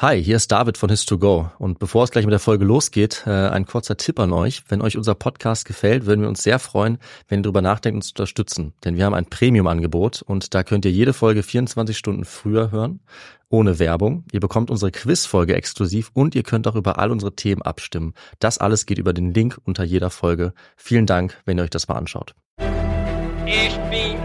[0.00, 3.30] Hi, hier ist David von His2Go und bevor es gleich mit der Folge losgeht, äh,
[3.30, 4.62] ein kurzer Tipp an euch.
[4.68, 8.06] Wenn euch unser Podcast gefällt, würden wir uns sehr freuen, wenn ihr darüber nachdenkt, uns
[8.06, 8.74] zu unterstützen.
[8.84, 13.00] Denn wir haben ein Premium-Angebot und da könnt ihr jede Folge 24 Stunden früher hören,
[13.48, 14.22] ohne Werbung.
[14.30, 18.14] Ihr bekommt unsere Quiz-Folge exklusiv und ihr könnt auch über all unsere Themen abstimmen.
[18.38, 20.52] Das alles geht über den Link unter jeder Folge.
[20.76, 22.36] Vielen Dank, wenn ihr euch das mal anschaut.
[23.46, 24.17] Ich bin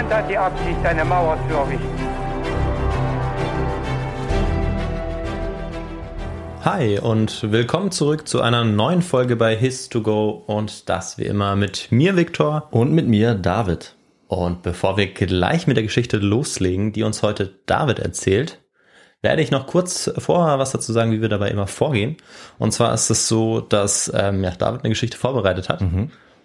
[0.00, 1.86] Niemand hat die Absicht, eine Mauer zu errichten.
[6.64, 11.92] Hi und willkommen zurück zu einer neuen Folge bei His2Go und das wie immer mit
[11.92, 12.68] mir, Viktor.
[12.70, 13.94] Und mit mir, David.
[14.26, 18.58] Und bevor wir gleich mit der Geschichte loslegen, die uns heute David erzählt,
[19.20, 22.16] werde ich noch kurz vorher was dazu sagen, wie wir dabei immer vorgehen.
[22.58, 25.82] Und zwar ist es so, dass ähm, ja, David eine Geschichte vorbereitet hat.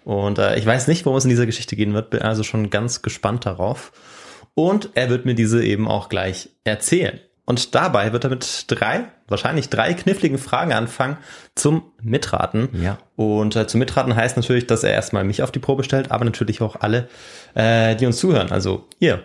[0.06, 2.70] Und äh, ich weiß nicht, worum es in dieser Geschichte gehen wird, bin also schon
[2.70, 3.90] ganz gespannt darauf.
[4.54, 7.18] Und er wird mir diese eben auch gleich erzählen.
[7.44, 11.16] Und dabei wird er mit drei, wahrscheinlich drei kniffligen Fragen anfangen
[11.56, 12.68] zum Mitraten.
[12.80, 12.98] Ja.
[13.16, 16.24] Und äh, zum Mitraten heißt natürlich, dass er erstmal mich auf die Probe stellt, aber
[16.24, 17.08] natürlich auch alle,
[17.54, 19.24] äh, die uns zuhören, also ihr.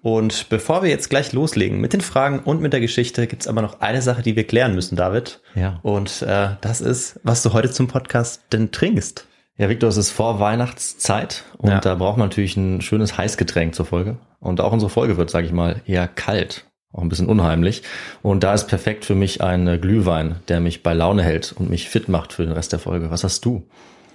[0.00, 3.62] Und bevor wir jetzt gleich loslegen mit den Fragen und mit der Geschichte, gibt's aber
[3.62, 5.40] noch eine Sache, die wir klären müssen, David.
[5.56, 5.80] Ja.
[5.82, 9.26] Und äh, das ist, was du heute zum Podcast denn trinkst.
[9.56, 11.80] Ja, Victor, es ist vor Weihnachtszeit und Ja.
[11.80, 14.16] da braucht man natürlich ein schönes Heißgetränk zur Folge.
[14.40, 17.82] Und auch unsere Folge wird, sage ich mal, eher kalt, auch ein bisschen unheimlich.
[18.22, 21.88] Und da ist perfekt für mich ein Glühwein, der mich bei Laune hält und mich
[21.88, 23.10] fit macht für den Rest der Folge.
[23.10, 23.62] Was hast du?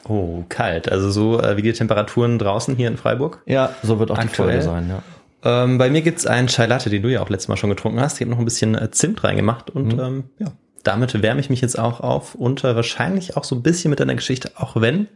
[0.08, 0.92] Oh, kalt.
[0.92, 3.42] Also so äh, wie die Temperaturen draußen hier in Freiburg.
[3.46, 4.62] Ja, so wird auch die Aktuell?
[4.62, 5.04] Folge sein, ja.
[5.64, 8.02] Ähm, bei mir gibt's einen Chai Latte, den du ja auch letztes Mal schon getrunken
[8.02, 8.16] hast.
[8.16, 10.48] Ich habe noch ein bisschen äh, Zimt reingemacht und ähm, ja,
[10.84, 14.00] damit wärme ich mich jetzt auch auf und äh, wahrscheinlich auch so ein bisschen mit
[14.02, 15.08] deiner Geschichte, auch wenn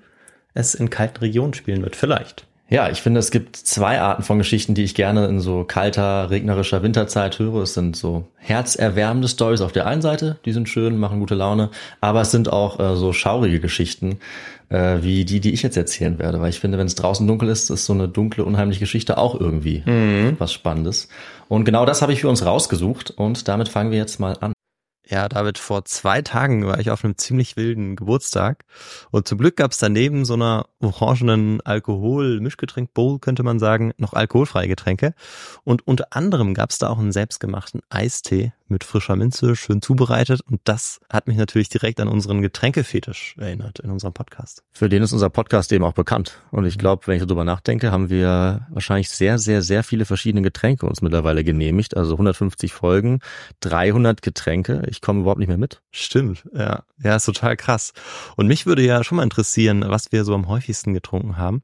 [0.54, 1.96] es in kalten Regionen spielen wird.
[1.96, 2.46] Vielleicht.
[2.70, 6.32] Ja, ich finde, es gibt zwei Arten von Geschichten, die ich gerne in so kalter,
[6.32, 7.62] regnerischer Winterzeit höre.
[7.62, 11.70] Es sind so herzerwärmende Stories auf der einen Seite, die sind schön, machen gute Laune,
[12.02, 14.18] aber es sind auch äh, so schaurige Geschichten,
[14.70, 17.50] äh, wie die, die ich jetzt erzählen werde, weil ich finde, wenn es draußen dunkel
[17.50, 19.84] ist, ist so eine dunkle, unheimliche Geschichte auch irgendwie
[20.40, 21.10] was Spannendes.
[21.50, 24.53] Und genau das habe ich für uns rausgesucht und damit fangen wir jetzt mal an.
[25.06, 28.64] Ja, David, vor zwei Tagen war ich auf einem ziemlich wilden Geburtstag
[29.12, 35.14] und zum Glück gab's daneben so einer orangenen Alkohol-Mischgetränk-Bowl, könnte man sagen, noch alkoholfreie Getränke.
[35.66, 40.42] Und unter anderem gab's da auch einen selbstgemachten Eistee mit frischer Minze, schön zubereitet.
[40.42, 44.64] Und das hat mich natürlich direkt an unseren Getränkefetisch erinnert in unserem Podcast.
[44.72, 46.42] Für den ist unser Podcast eben auch bekannt.
[46.52, 50.42] Und ich glaube, wenn ich darüber nachdenke, haben wir wahrscheinlich sehr, sehr, sehr viele verschiedene
[50.42, 51.96] Getränke uns mittlerweile genehmigt.
[51.96, 53.20] Also 150 Folgen,
[53.62, 54.84] 300 Getränke.
[54.90, 55.82] Ich komme überhaupt nicht mehr mit.
[55.92, 56.84] Stimmt, ja.
[57.02, 57.94] Ja, ist total krass.
[58.36, 61.64] Und mich würde ja schon mal interessieren, was wir so am häufigsten getrunken haben.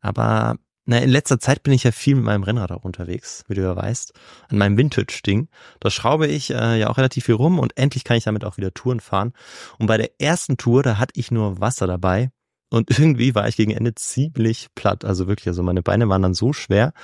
[0.00, 0.56] Aber
[0.88, 3.60] na, in letzter Zeit bin ich ja viel mit meinem Rennrad auch unterwegs, wie du
[3.60, 4.14] ja weißt,
[4.48, 5.48] an meinem Vintage-Ding.
[5.80, 8.56] Da schraube ich äh, ja auch relativ viel rum und endlich kann ich damit auch
[8.56, 9.34] wieder Touren fahren.
[9.78, 12.30] Und bei der ersten Tour, da hatte ich nur Wasser dabei
[12.70, 15.04] und irgendwie war ich gegen Ende ziemlich platt.
[15.04, 16.94] Also wirklich, also meine Beine waren dann so schwer.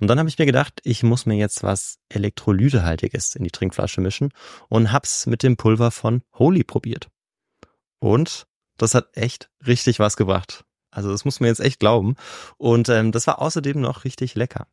[0.00, 4.02] Und dann habe ich mir gedacht, ich muss mir jetzt was Elektrolytehaltiges in die Trinkflasche
[4.02, 4.34] mischen
[4.68, 7.08] und hab's mit dem Pulver von Holy probiert.
[8.00, 8.46] Und
[8.76, 10.66] das hat echt richtig was gebracht.
[10.90, 12.16] Also das muss man jetzt echt glauben.
[12.58, 14.66] Und ähm, das war außerdem noch richtig lecker.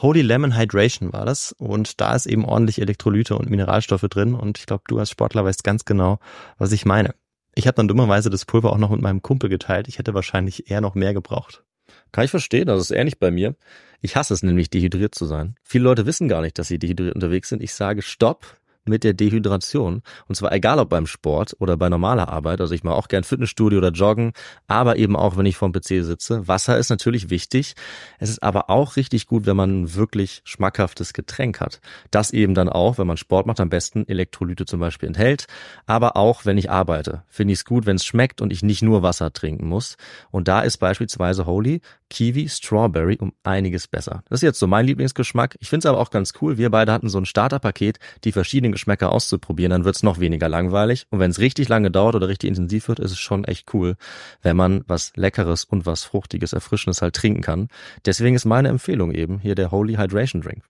[0.00, 4.58] Holy Lemon Hydration war das und da ist eben ordentlich Elektrolyte und Mineralstoffe drin und
[4.58, 6.18] ich glaube, du als Sportler weißt ganz genau,
[6.58, 7.14] was ich meine.
[7.54, 9.88] Ich habe dann dummerweise das Pulver auch noch mit meinem Kumpel geteilt.
[9.88, 11.64] Ich hätte wahrscheinlich eher noch mehr gebraucht.
[12.12, 13.56] Kann ich verstehen, das ist ähnlich bei mir.
[14.00, 15.56] Ich hasse es nämlich, dehydriert zu sein.
[15.62, 17.62] Viele Leute wissen gar nicht, dass sie dehydriert unterwegs sind.
[17.62, 18.56] Ich sage Stopp
[18.90, 20.02] mit der Dehydration.
[20.28, 22.60] Und zwar egal ob beim Sport oder bei normaler Arbeit.
[22.60, 24.32] Also ich mache auch gern Fitnessstudio oder Joggen,
[24.66, 26.46] aber eben auch, wenn ich vorm PC sitze.
[26.46, 27.74] Wasser ist natürlich wichtig.
[28.18, 31.80] Es ist aber auch richtig gut, wenn man ein wirklich schmackhaftes Getränk hat.
[32.10, 35.46] Das eben dann auch, wenn man Sport macht, am besten Elektrolyte zum Beispiel enthält.
[35.86, 38.82] Aber auch, wenn ich arbeite, finde ich es gut, wenn es schmeckt und ich nicht
[38.82, 39.96] nur Wasser trinken muss.
[40.30, 44.22] Und da ist beispielsweise Holy Kiwi Strawberry um einiges besser.
[44.28, 45.56] Das ist jetzt so mein Lieblingsgeschmack.
[45.60, 46.58] Ich finde es aber auch ganz cool.
[46.58, 49.70] Wir beide hatten so ein Starterpaket, die verschiedenen Geschmäcker auszuprobieren.
[49.70, 51.06] Dann wird es noch weniger langweilig.
[51.10, 53.96] Und wenn es richtig lange dauert oder richtig intensiv wird, ist es schon echt cool,
[54.42, 57.68] wenn man was Leckeres und was Fruchtiges, Erfrischendes halt trinken kann.
[58.06, 60.64] Deswegen ist meine Empfehlung eben hier der Holy Hydration Drink.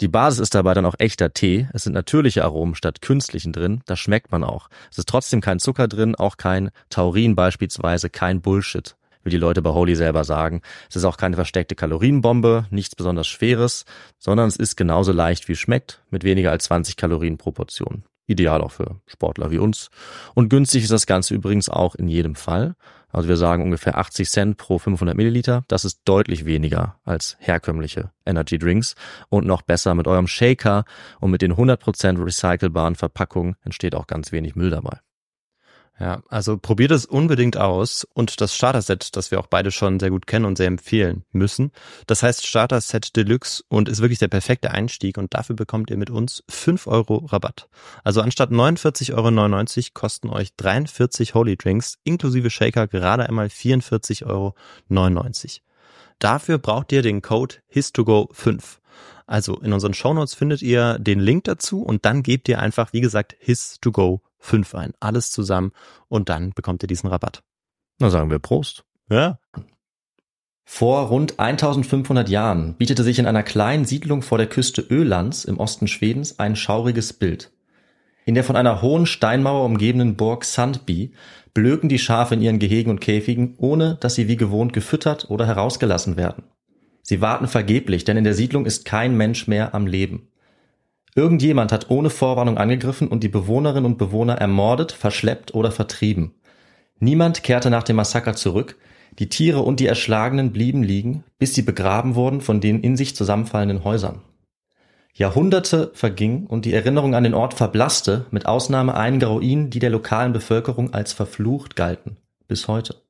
[0.00, 1.68] Die Basis ist dabei dann auch echter Tee.
[1.72, 3.80] Es sind natürliche Aromen statt künstlichen drin.
[3.86, 4.68] Das schmeckt man auch.
[4.90, 9.60] Es ist trotzdem kein Zucker drin, auch kein Taurin beispielsweise, kein Bullshit, wie die Leute
[9.60, 10.62] bei Holy selber sagen.
[10.88, 13.84] Es ist auch keine versteckte Kalorienbombe, nichts besonders Schweres,
[14.18, 18.04] sondern es ist genauso leicht wie es schmeckt, mit weniger als 20 Kalorien pro Portion.
[18.26, 19.90] Ideal auch für Sportler wie uns.
[20.34, 22.74] Und günstig ist das Ganze übrigens auch in jedem Fall.
[23.08, 25.64] Also wir sagen ungefähr 80 Cent pro 500 Milliliter.
[25.68, 28.94] Das ist deutlich weniger als herkömmliche Energy Drinks
[29.28, 30.84] und noch besser mit eurem Shaker
[31.20, 34.98] und mit den 100% recycelbaren Verpackungen entsteht auch ganz wenig Müll dabei.
[35.98, 40.10] Ja, also probiert es unbedingt aus und das Starter-Set, das wir auch beide schon sehr
[40.10, 41.72] gut kennen und sehr empfehlen müssen.
[42.06, 46.10] Das heißt Starter-Set Deluxe und ist wirklich der perfekte Einstieg und dafür bekommt ihr mit
[46.10, 47.68] uns 5 Euro Rabatt.
[48.04, 54.54] Also anstatt 49,99 Euro kosten euch 43 Holy Drinks inklusive Shaker gerade einmal 44,99 Euro.
[56.18, 58.78] Dafür braucht ihr den Code HIS2GO5.
[59.26, 63.00] Also in unseren Shownotes findet ihr den Link dazu und dann gebt ihr einfach, wie
[63.00, 64.92] gesagt, HIS2GO 5 ein.
[65.00, 65.72] Alles zusammen
[66.08, 67.42] und dann bekommt ihr diesen Rabatt.
[67.98, 68.84] Na sagen wir Prost.
[69.10, 69.38] Ja.
[70.64, 75.58] Vor rund 1500 Jahren bietete sich in einer kleinen Siedlung vor der Küste Ölands im
[75.58, 77.52] Osten Schwedens ein schauriges Bild.
[78.24, 81.14] In der von einer hohen Steinmauer umgebenen Burg Sandby
[81.54, 85.46] blöken die Schafe in ihren Gehegen und Käfigen, ohne dass sie wie gewohnt gefüttert oder
[85.46, 86.42] herausgelassen werden.
[87.08, 90.26] Sie warten vergeblich, denn in der Siedlung ist kein Mensch mehr am Leben.
[91.14, 96.34] Irgendjemand hat ohne Vorwarnung angegriffen und die Bewohnerinnen und Bewohner ermordet, verschleppt oder vertrieben.
[96.98, 98.76] Niemand kehrte nach dem Massaker zurück,
[99.20, 103.14] die Tiere und die Erschlagenen blieben liegen, bis sie begraben wurden von den in sich
[103.14, 104.22] zusammenfallenden Häusern.
[105.14, 109.90] Jahrhunderte vergingen und die Erinnerung an den Ort verblasste, mit Ausnahme einiger Ruinen, die der
[109.90, 112.16] lokalen Bevölkerung als verflucht galten,
[112.48, 113.05] bis heute.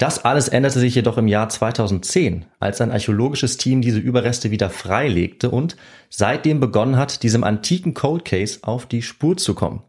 [0.00, 4.70] Das alles änderte sich jedoch im Jahr 2010, als ein archäologisches Team diese Überreste wieder
[4.70, 5.76] freilegte und
[6.08, 9.82] seitdem begonnen hat, diesem antiken Cold Case auf die Spur zu kommen.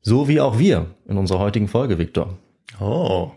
[0.00, 2.38] So wie auch wir in unserer heutigen Folge, Victor.
[2.80, 3.30] Oh,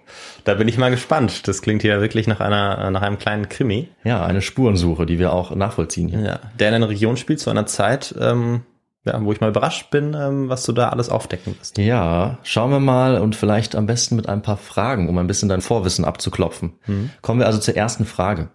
[0.46, 1.48] da bin ich mal gespannt.
[1.48, 3.90] Das klingt hier wirklich nach einer, nach einem kleinen Krimi.
[4.04, 6.22] Ja, eine Spurensuche, die wir auch nachvollziehen hier.
[6.22, 8.64] Ja, der in einer Region spielt zu einer Zeit, ähm,
[9.06, 11.78] ja, wo ich mal überrascht bin, ähm, was du da alles aufdecken wirst.
[11.78, 15.50] Ja, schauen wir mal und vielleicht am besten mit ein paar Fragen, um ein bisschen
[15.50, 16.74] dein Vorwissen abzuklopfen.
[16.88, 17.12] Mhm.
[17.22, 18.50] Kommen wir also zur ersten Frage.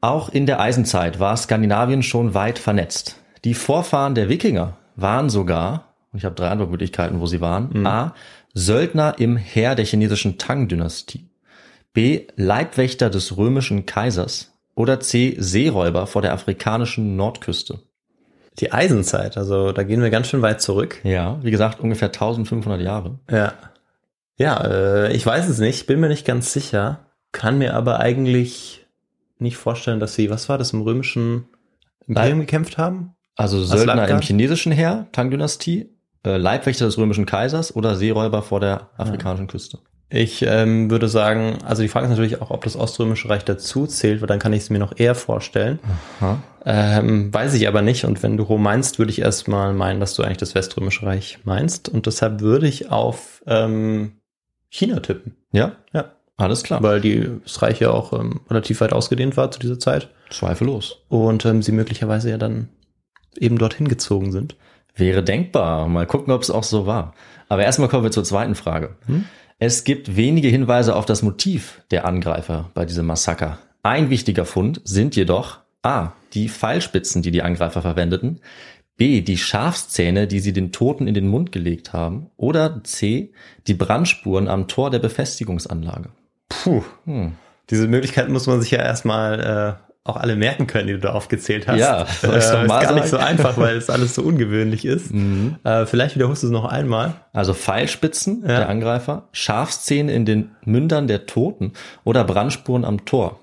[0.00, 3.16] Auch in der Eisenzeit war Skandinavien schon weit vernetzt.
[3.44, 7.86] Die Vorfahren der Wikinger waren sogar, und ich habe drei Antwortmöglichkeiten, wo sie waren, Mhm.
[7.86, 8.14] a.
[8.52, 11.28] Söldner im Heer der chinesischen Tang-Dynastie,
[11.92, 12.26] b.
[12.36, 15.36] Leibwächter des römischen Kaisers oder c.
[15.38, 17.80] Seeräuber vor der afrikanischen Nordküste.
[18.60, 21.00] Die Eisenzeit, also da gehen wir ganz schön weit zurück.
[21.02, 23.18] Ja, wie gesagt, ungefähr 1500 Jahre.
[23.30, 23.52] Ja.
[24.36, 28.86] Ja, äh, ich weiß es nicht, bin mir nicht ganz sicher, kann mir aber eigentlich
[29.38, 31.48] nicht vorstellen, dass sie, was war das, im römischen
[32.06, 33.14] Imperium gekämpft haben?
[33.36, 35.90] Also Söldner im chinesischen Heer, Tang-Dynastie,
[36.24, 39.78] äh, Leibwächter des römischen Kaisers oder Seeräuber vor der afrikanischen Küste.
[40.16, 43.88] Ich ähm, würde sagen, also die Frage ist natürlich auch, ob das Oströmische Reich dazu
[43.88, 45.80] zählt, weil dann kann ich es mir noch eher vorstellen.
[46.64, 48.04] Ähm, weiß ich aber nicht.
[48.04, 51.40] Und wenn du Rom meinst, würde ich erstmal meinen, dass du eigentlich das Weströmische Reich
[51.42, 51.88] meinst.
[51.88, 54.12] Und deshalb würde ich auf ähm,
[54.70, 55.34] China tippen.
[55.50, 56.12] Ja, Ja.
[56.36, 56.80] alles klar.
[56.80, 60.10] Weil die, das Reich ja auch ähm, relativ weit ausgedehnt war zu dieser Zeit.
[60.30, 60.98] Zweifellos.
[61.08, 62.68] Und ähm, sie möglicherweise ja dann
[63.36, 64.54] eben dorthin gezogen sind.
[64.94, 65.88] Wäre denkbar.
[65.88, 67.14] Mal gucken, ob es auch so war.
[67.48, 68.94] Aber erstmal kommen wir zur zweiten Frage.
[69.06, 69.24] Hm?
[69.58, 73.58] Es gibt wenige Hinweise auf das Motiv der Angreifer bei diesem Massaker.
[73.82, 76.12] Ein wichtiger Fund sind jedoch A.
[76.32, 78.40] Die Pfeilspitzen, die die Angreifer verwendeten.
[78.96, 79.20] B.
[79.20, 82.30] Die Schafszähne, die sie den Toten in den Mund gelegt haben.
[82.36, 83.32] Oder C.
[83.66, 86.10] Die Brandspuren am Tor der Befestigungsanlage.
[86.48, 86.82] Puh.
[87.04, 87.32] Hm.
[87.70, 91.12] Diese Möglichkeiten muss man sich ja erstmal äh, auch alle merken können, die du da
[91.12, 91.78] aufgezählt hast.
[91.78, 93.24] Ja, soll ich's äh, noch ist mal gar nicht so sagen?
[93.24, 95.10] einfach, weil es alles so ungewöhnlich ist.
[95.14, 95.56] Mhm.
[95.64, 97.14] Äh, vielleicht wiederholst du es noch einmal.
[97.32, 98.58] Also Pfeilspitzen Ja.
[98.58, 101.72] der Angreifer, Schafszähne in den Mündern der Toten
[102.04, 103.40] oder Brandspuren am Tor.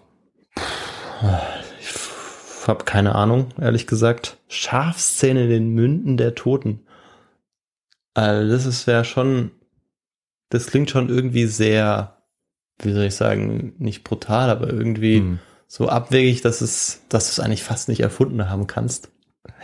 [1.79, 4.37] Ich habe keine Ahnung, ehrlich gesagt.
[4.47, 6.81] Schafszähne in den Münden der Toten.
[8.13, 9.51] Also das ist ja schon,
[10.49, 12.17] das klingt schon irgendwie sehr,
[12.81, 15.39] wie soll ich sagen, nicht brutal, aber irgendwie Hm.
[15.73, 19.09] So abwegig, dass es, dass du es eigentlich fast nicht erfunden haben kannst.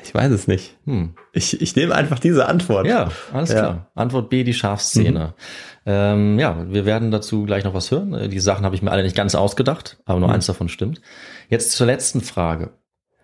[0.04, 0.78] Ich weiß es nicht.
[0.86, 1.16] Hm.
[1.34, 2.88] Ich, ich nehme einfach diese Antwort.
[2.88, 3.60] Ja, alles Ja.
[3.60, 3.92] klar.
[3.94, 5.34] Antwort B, die Schafszähne.
[5.86, 8.14] Ähm, ja, wir werden dazu gleich noch was hören.
[8.14, 10.36] Äh, Die Sachen habe ich mir alle nicht ganz ausgedacht, aber nur Mhm.
[10.36, 11.02] eins davon stimmt.
[11.50, 12.70] Jetzt zur letzten Frage.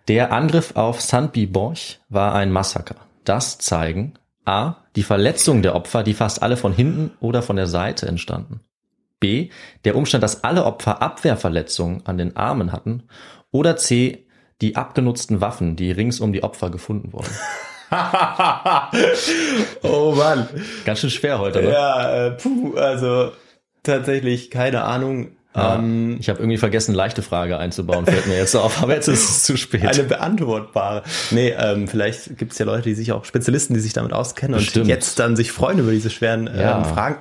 [0.08, 2.96] Der Angriff auf Sandby Borch war ein Massaker.
[3.24, 4.14] Das zeigen
[4.44, 4.74] A.
[4.94, 8.60] Die Verletzungen der Opfer, die fast alle von hinten oder von der Seite entstanden.
[9.24, 9.48] B.
[9.86, 13.04] Der Umstand, dass alle Opfer Abwehrverletzungen an den Armen hatten.
[13.52, 14.26] Oder C.
[14.60, 17.30] Die abgenutzten Waffen, die rings um die Opfer gefunden wurden.
[19.82, 20.46] oh Mann.
[20.84, 21.70] Ganz schön schwer heute, ne?
[21.72, 23.32] Ja, äh, puh, also
[23.82, 25.28] tatsächlich keine Ahnung.
[25.56, 29.06] Ja, Ähm, ich habe irgendwie vergessen, leichte Frage einzubauen, fällt mir jetzt auf, aber jetzt
[29.08, 29.86] ist es zu spät.
[29.86, 31.02] eine beantwortbare.
[31.30, 34.56] Nee, ähm, vielleicht gibt es ja Leute, die sich auch Spezialisten, die sich damit auskennen
[34.56, 34.84] Bestimmt.
[34.84, 36.84] und jetzt dann sich freuen über diese schweren ähm, Ja.
[36.84, 37.16] Fragen.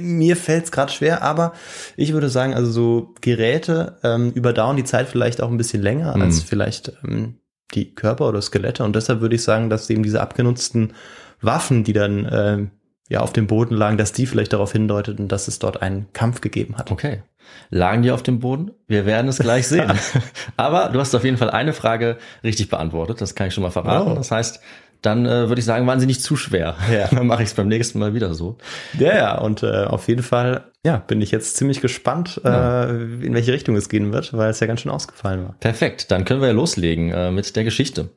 [0.00, 1.52] Mir fällt es gerade schwer, aber
[1.96, 6.16] ich würde sagen, also so Geräte ähm, überdauern die Zeit vielleicht auch ein bisschen länger
[6.16, 6.22] Mhm.
[6.22, 7.36] als vielleicht ähm,
[7.74, 8.84] die Körper oder Skelette.
[8.84, 10.92] Und deshalb würde ich sagen, dass eben diese abgenutzten
[11.40, 12.70] Waffen, die dann ähm,
[13.08, 16.40] ja auf dem Boden lagen, dass die vielleicht darauf hindeuteten, dass es dort einen Kampf
[16.40, 16.90] gegeben hat.
[16.90, 17.22] Okay.
[17.70, 18.70] Lagen die auf dem Boden?
[18.86, 19.90] Wir werden es gleich sehen.
[20.56, 23.20] Aber du hast auf jeden Fall eine Frage richtig beantwortet.
[23.20, 24.12] Das kann ich schon mal verraten.
[24.12, 24.14] Oh.
[24.14, 24.60] Das heißt,
[25.02, 26.76] dann äh, würde ich sagen, waren sie nicht zu schwer.
[26.92, 27.08] Ja.
[27.12, 28.58] Dann mache ich es beim nächsten Mal wieder so.
[28.98, 32.84] Ja, ja, und äh, auf jeden Fall, ja, bin ich jetzt ziemlich gespannt, Ja.
[32.84, 32.90] äh,
[33.24, 35.54] in welche Richtung es gehen wird, weil es ja ganz schön ausgefallen war.
[35.60, 38.10] Perfekt, dann können wir ja loslegen äh, mit der Geschichte.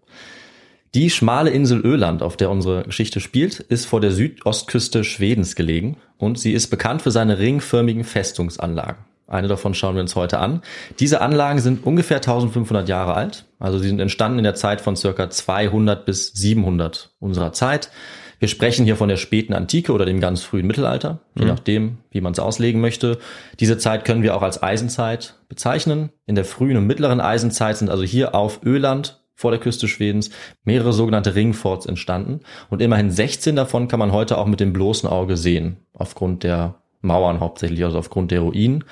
[0.95, 5.97] Die schmale Insel Öland, auf der unsere Geschichte spielt, ist vor der Südostküste Schwedens gelegen
[6.17, 8.97] und sie ist bekannt für seine ringförmigen Festungsanlagen.
[9.33, 10.61] Eine davon schauen wir uns heute an.
[10.99, 14.95] Diese Anlagen sind ungefähr 1500 Jahre alt, also sie sind entstanden in der Zeit von
[14.95, 17.89] circa 200 bis 700 unserer Zeit.
[18.37, 22.21] Wir sprechen hier von der späten Antike oder dem ganz frühen Mittelalter, je nachdem, wie
[22.21, 23.17] man es auslegen möchte.
[23.59, 26.09] Diese Zeit können wir auch als Eisenzeit bezeichnen.
[26.25, 30.29] In der frühen und mittleren Eisenzeit sind also hier auf Öland vor der Küste Schwedens
[30.63, 35.09] mehrere sogenannte Ringforts entstanden und immerhin 16 davon kann man heute auch mit dem bloßen
[35.09, 38.86] Auge sehen, aufgrund der Mauern hauptsächlich, also aufgrund der Ruinen.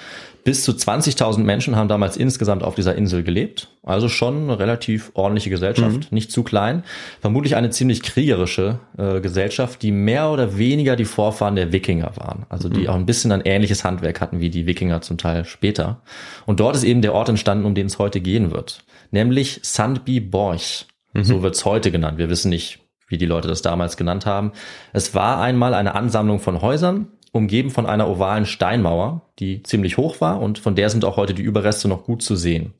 [0.43, 3.69] Bis zu 20.000 Menschen haben damals insgesamt auf dieser Insel gelebt.
[3.83, 6.83] Also schon eine relativ ordentliche Gesellschaft, nicht zu klein.
[7.21, 12.45] Vermutlich eine ziemlich kriegerische äh, Gesellschaft, die mehr oder weniger die Vorfahren der Wikinger waren.
[12.49, 16.01] Also die auch ein bisschen ein ähnliches Handwerk hatten wie die Wikinger zum Teil später.
[16.45, 18.83] Und dort ist eben der Ort entstanden, um den es heute gehen wird.
[19.11, 20.85] Nämlich Sandby Borch.
[21.13, 22.17] So wird's heute genannt.
[22.17, 24.53] Wir wissen nicht, wie die Leute das damals genannt haben.
[24.93, 30.19] Es war einmal eine Ansammlung von Häusern, umgeben von einer ovalen Steinmauer, die ziemlich hoch
[30.19, 32.73] war und von der sind auch heute die Überreste noch gut zu sehen.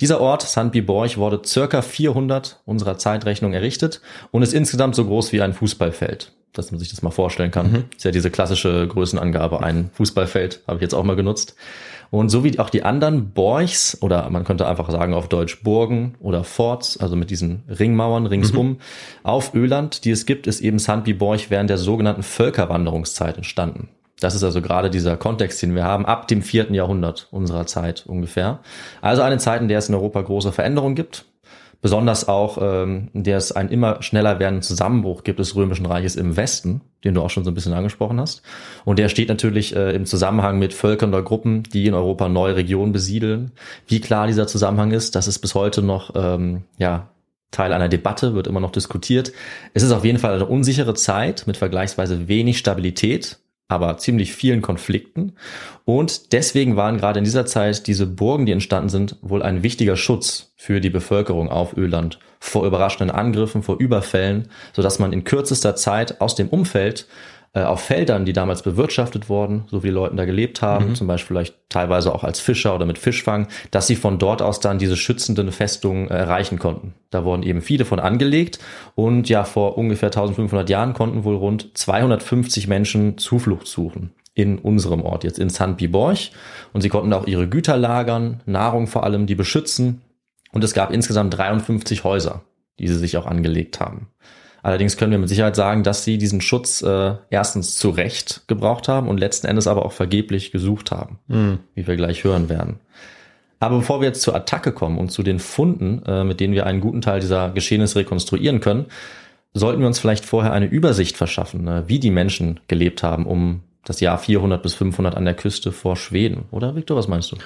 [0.00, 5.32] Dieser Ort, Sandby Borch, wurde circa 400 unserer Zeitrechnung errichtet und ist insgesamt so groß
[5.32, 6.32] wie ein Fußballfeld.
[6.52, 7.68] Dass man sich das mal vorstellen kann.
[7.96, 11.56] Ist ja diese klassische Größenangabe, ein Fußballfeld, habe ich jetzt auch mal genutzt.
[12.14, 16.14] Und so wie auch die anderen Borchs, oder man könnte einfach sagen auf Deutsch Burgen
[16.20, 18.78] oder Forts, also mit diesen Ringmauern ringsum,
[19.24, 23.88] auf Öland, die es gibt, ist eben Sandby Borch während der sogenannten Völkerwanderungszeit entstanden.
[24.20, 28.04] Das ist also gerade dieser Kontext, den wir haben, ab dem vierten Jahrhundert unserer Zeit
[28.06, 28.60] ungefähr.
[29.02, 31.24] Also eine Zeit, in der es in Europa große Veränderungen gibt.
[31.84, 36.34] Besonders auch, ähm, der es einen immer schneller werdenden Zusammenbruch gibt des Römischen Reiches im
[36.34, 38.40] Westen, den du auch schon so ein bisschen angesprochen hast.
[38.86, 42.56] Und der steht natürlich äh, im Zusammenhang mit Völkern oder Gruppen, die in Europa neue
[42.56, 43.52] Regionen besiedeln.
[43.86, 47.10] Wie klar dieser Zusammenhang ist, das ist bis heute noch ähm, ja,
[47.50, 49.32] Teil einer Debatte, wird immer noch diskutiert.
[49.74, 54.62] Es ist auf jeden Fall eine unsichere Zeit mit vergleichsweise wenig Stabilität, aber ziemlich vielen
[54.62, 55.32] Konflikten.
[55.84, 59.96] Und deswegen waren gerade in dieser Zeit diese Burgen, die entstanden sind, wohl ein wichtiger
[59.96, 65.76] Schutz für die Bevölkerung auf Öland vor überraschenden Angriffen, vor Überfällen, sodass man in kürzester
[65.76, 67.06] Zeit aus dem Umfeld
[67.60, 71.36] auf Feldern, die damals bewirtschaftet wurden, so wie die Leute da gelebt haben, zum Beispiel
[71.36, 74.96] vielleicht teilweise auch als Fischer oder mit Fischfang, dass sie von dort aus dann diese
[74.96, 76.94] schützenden Festungen äh, erreichen konnten.
[77.10, 78.58] Da wurden eben viele von angelegt
[78.94, 85.02] und ja, vor ungefähr 1500 Jahren konnten wohl rund 250 Menschen Zuflucht suchen in unserem
[85.02, 86.32] Ort, jetzt in Sandby Borch.
[86.72, 90.02] Und sie konnten auch ihre Güter lagern, Nahrung vor allem, die beschützen.
[90.52, 92.42] Und es gab insgesamt 53 Häuser,
[92.78, 94.08] die sie sich auch angelegt haben.
[94.64, 98.88] Allerdings können wir mit Sicherheit sagen, dass sie diesen Schutz äh, erstens zu Recht gebraucht
[98.88, 101.18] haben und letzten Endes aber auch vergeblich gesucht haben,
[101.74, 102.80] wie wir gleich hören werden.
[103.60, 106.64] Aber bevor wir jetzt zur Attacke kommen und zu den Funden, äh, mit denen wir
[106.64, 108.86] einen guten Teil dieser Geschehnisse rekonstruieren können,
[109.52, 113.60] sollten wir uns vielleicht vorher eine Übersicht verschaffen, äh, wie die Menschen gelebt haben um
[113.84, 116.46] das Jahr 400 bis 500 an der Küste vor Schweden.
[116.50, 117.36] Oder Victor, was meinst du?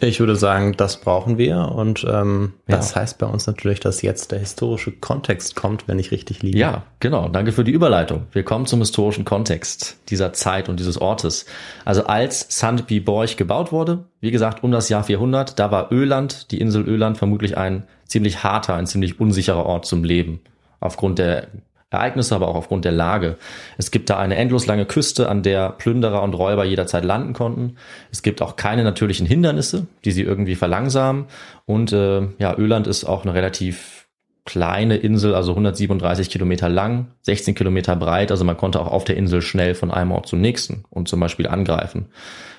[0.00, 2.76] Ich würde sagen, das brauchen wir und ähm, Ja.
[2.76, 6.56] das heißt bei uns natürlich, dass jetzt der historische Kontext kommt, wenn ich richtig liege.
[6.58, 7.28] Ja, genau.
[7.28, 8.26] Danke für die Überleitung.
[8.32, 11.46] Wir kommen zum historischen Kontext dieser Zeit und dieses Ortes.
[11.84, 16.52] Also als Sandby Borch gebaut wurde, wie gesagt, um das Jahr 400, da war Öland,
[16.52, 20.40] die Insel Öland, vermutlich ein ziemlich harter, ein ziemlich unsicherer Ort zum Leben.
[20.80, 21.48] Aufgrund der
[21.90, 23.36] Ereignisse, aber auch aufgrund der Lage.
[23.78, 27.76] Es gibt da eine endlos lange Küste, an der Plünderer und Räuber jederzeit landen konnten.
[28.12, 31.26] Es gibt auch keine natürlichen Hindernisse, die sie irgendwie verlangsamen.
[31.64, 34.06] Und äh, ja, Öland ist auch eine relativ
[34.44, 38.30] kleine Insel, also 137 Kilometer lang, 16 Kilometer breit.
[38.30, 41.20] Also man konnte auch auf der Insel schnell von einem Ort zum nächsten und zum
[41.20, 42.06] Beispiel angreifen.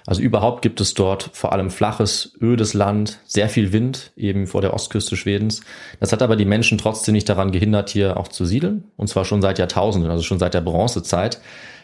[0.06, 4.62] Also überhaupt gibt es dort vor allem flaches, ödes Land, sehr viel Wind, eben vor
[4.62, 5.62] der Ostküste Schwedens.
[6.00, 8.86] Das hat aber die Menschen trotzdem nicht daran gehindert, hier auch zu siedeln.
[8.98, 11.42] Und zwar schon seit Jahrtausenden, also schon seit der Bronzezeit.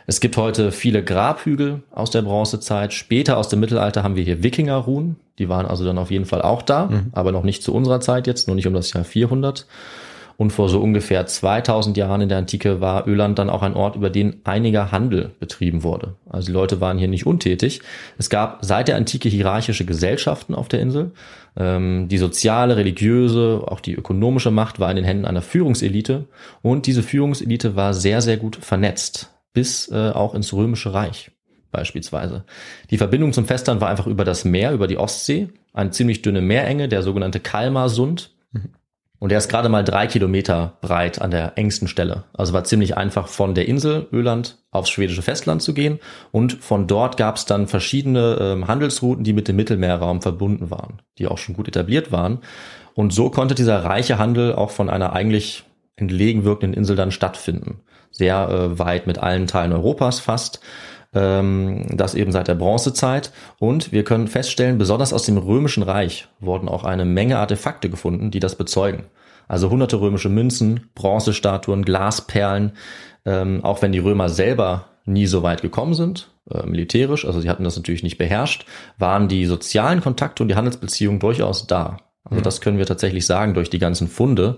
[0.07, 2.93] Es gibt heute viele Grabhügel aus der Bronzezeit.
[2.93, 5.15] Später aus dem Mittelalter haben wir hier Wikingerruhen.
[5.39, 8.27] Die waren also dann auf jeden Fall auch da, aber noch nicht zu unserer Zeit
[8.27, 9.65] jetzt, nur nicht um das Jahr 400.
[10.37, 13.95] Und vor so ungefähr 2000 Jahren in der Antike war Öland dann auch ein Ort,
[13.95, 16.15] über den einiger Handel betrieben wurde.
[16.29, 17.81] Also die Leute waren hier nicht untätig.
[18.17, 21.11] Es gab seit der Antike hierarchische Gesellschaften auf der Insel.
[21.57, 26.25] Ähm, die soziale, religiöse, auch die ökonomische Macht war in den Händen einer Führungselite.
[26.61, 31.31] Und diese Führungselite war sehr, sehr gut vernetzt, bis äh, auch ins Römische Reich
[31.75, 32.45] beispielsweise.
[32.89, 36.41] Die Verbindung zum Festland war einfach über das Meer, über die Ostsee, eine ziemlich dünne
[36.41, 38.31] Meerenge, der sogenannte Kalmarsund.
[39.25, 42.25] Und der ist gerade mal drei Kilometer breit an der engsten Stelle.
[42.33, 45.97] Also war ziemlich einfach von der Insel Öland aufs schwedische Festland zu gehen.
[46.31, 51.01] Und von dort gab es dann verschiedene ähm, Handelsrouten, die mit dem Mittelmeerraum verbunden waren,
[51.17, 52.41] die auch schon gut etabliert waren.
[52.93, 55.63] Und so konnte dieser reiche Handel auch von einer eigentlich
[55.95, 57.79] entlegen wirkenden Insel dann stattfinden.
[58.11, 60.59] Sehr äh, weit mit allen Teilen Europas fast
[61.15, 63.31] ähm, das eben seit der Bronzezeit.
[63.57, 68.29] Und wir können feststellen, besonders aus dem Römischen Reich wurden auch eine Menge Artefakte gefunden,
[68.29, 69.05] die das bezeugen.
[69.47, 72.73] Also hunderte römische Münzen, Bronzestatuen, Glasperlen,
[73.25, 77.49] ähm, auch wenn die Römer selber nie so weit gekommen sind, äh, militärisch, also sie
[77.49, 78.65] hatten das natürlich nicht beherrscht,
[78.97, 81.97] waren die sozialen Kontakte und die Handelsbeziehungen durchaus da.
[82.27, 84.57] Also das können wir tatsächlich sagen durch die ganzen Funde.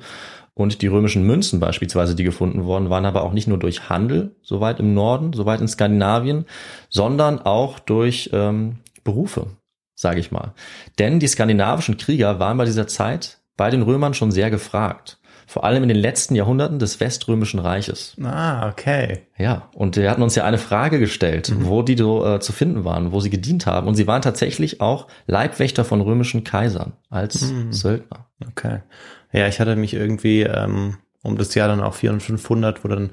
[0.58, 4.36] Und die römischen Münzen beispielsweise, die gefunden wurden, waren aber auch nicht nur durch Handel,
[4.42, 6.46] so weit im Norden, so weit in Skandinavien,
[6.90, 9.52] sondern auch durch ähm, Berufe,
[9.94, 10.54] sage ich mal.
[10.98, 15.20] Denn die skandinavischen Krieger waren bei dieser Zeit bei den Römern schon sehr gefragt.
[15.46, 18.16] Vor allem in den letzten Jahrhunderten des Weströmischen Reiches.
[18.22, 19.28] Ah, okay.
[19.38, 22.84] Ja, und wir hatten uns ja eine Frage gestellt, wo die so äh, zu finden
[22.84, 23.88] waren, wo sie gedient haben.
[23.88, 28.26] Und sie waren tatsächlich auch Leibwächter von römischen Kaisern als Söldner.
[28.50, 28.82] Okay.
[29.32, 32.88] Ja, ich hatte mich irgendwie ähm, um das Jahr dann auch 400 und 500, wo
[32.88, 33.12] dann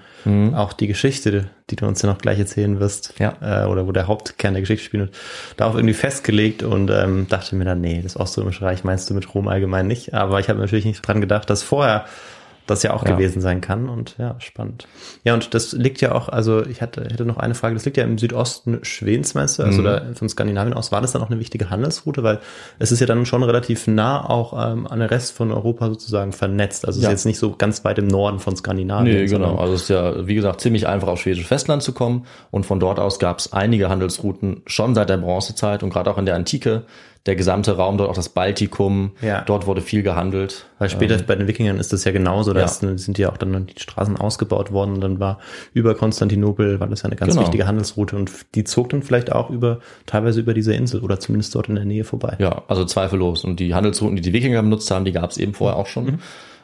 [0.54, 3.35] auch die Geschichte, die du uns ja noch gleich erzählen wirst, Ja.
[3.40, 5.12] äh, oder wo der Hauptkern der Geschichte spielt,
[5.56, 9.35] darauf irgendwie festgelegt und ähm, dachte mir dann, nee, das Oströmische Reich meinst du mit
[9.35, 10.14] Rom allgemein nicht.
[10.14, 12.04] Aber ich habe natürlich nicht dran gedacht, dass vorher
[12.66, 13.12] das ja auch Ja.
[13.14, 14.87] gewesen sein kann und ja, spannend.
[15.23, 17.97] Ja, und das liegt ja auch, also ich hatte, hätte noch eine Frage, das liegt
[17.99, 19.62] ja im Südosten Schwedens, meinst du?
[19.64, 19.85] Also Mhm.
[19.85, 22.23] da von Skandinavien aus, war das dann auch eine wichtige Handelsroute?
[22.23, 22.40] Weil
[22.78, 26.33] es ist ja dann schon relativ nah auch ähm, an den Rest von Europa sozusagen
[26.33, 26.87] vernetzt.
[26.87, 27.11] Also es Ja.
[27.11, 29.14] ist jetzt nicht so ganz weit im Norden von Skandinavien.
[29.16, 29.57] Nee, genau.
[29.57, 32.24] Also es ist ja, wie gesagt, ziemlich einfach aufs schwedische Festland zu kommen.
[32.50, 36.18] Und von dort aus gab es einige Handelsrouten schon seit der Bronzezeit und gerade auch
[36.18, 36.85] in der Antike.
[37.27, 39.41] Der gesamte Raum dort, auch das Baltikum, Ja.
[39.43, 40.67] dort wurde viel gehandelt.
[40.79, 42.69] Weil später bei den Wikingern ist das ja genauso, da Ja.
[42.69, 45.39] sind ja auch dann die Straßen ausgebaut worden und dann war
[45.73, 47.43] über Konstantinopel, war das ja eine ganz Genau.
[47.43, 51.55] wichtige Handelsroute und die zog dann vielleicht auch über, teilweise über diese Insel oder zumindest
[51.55, 52.37] dort in der Nähe vorbei.
[52.41, 53.43] Ja, also zweifellos.
[53.45, 56.19] Und die Handelsrouten, die die Wikinger benutzt haben, die gab es eben vorher auch schon.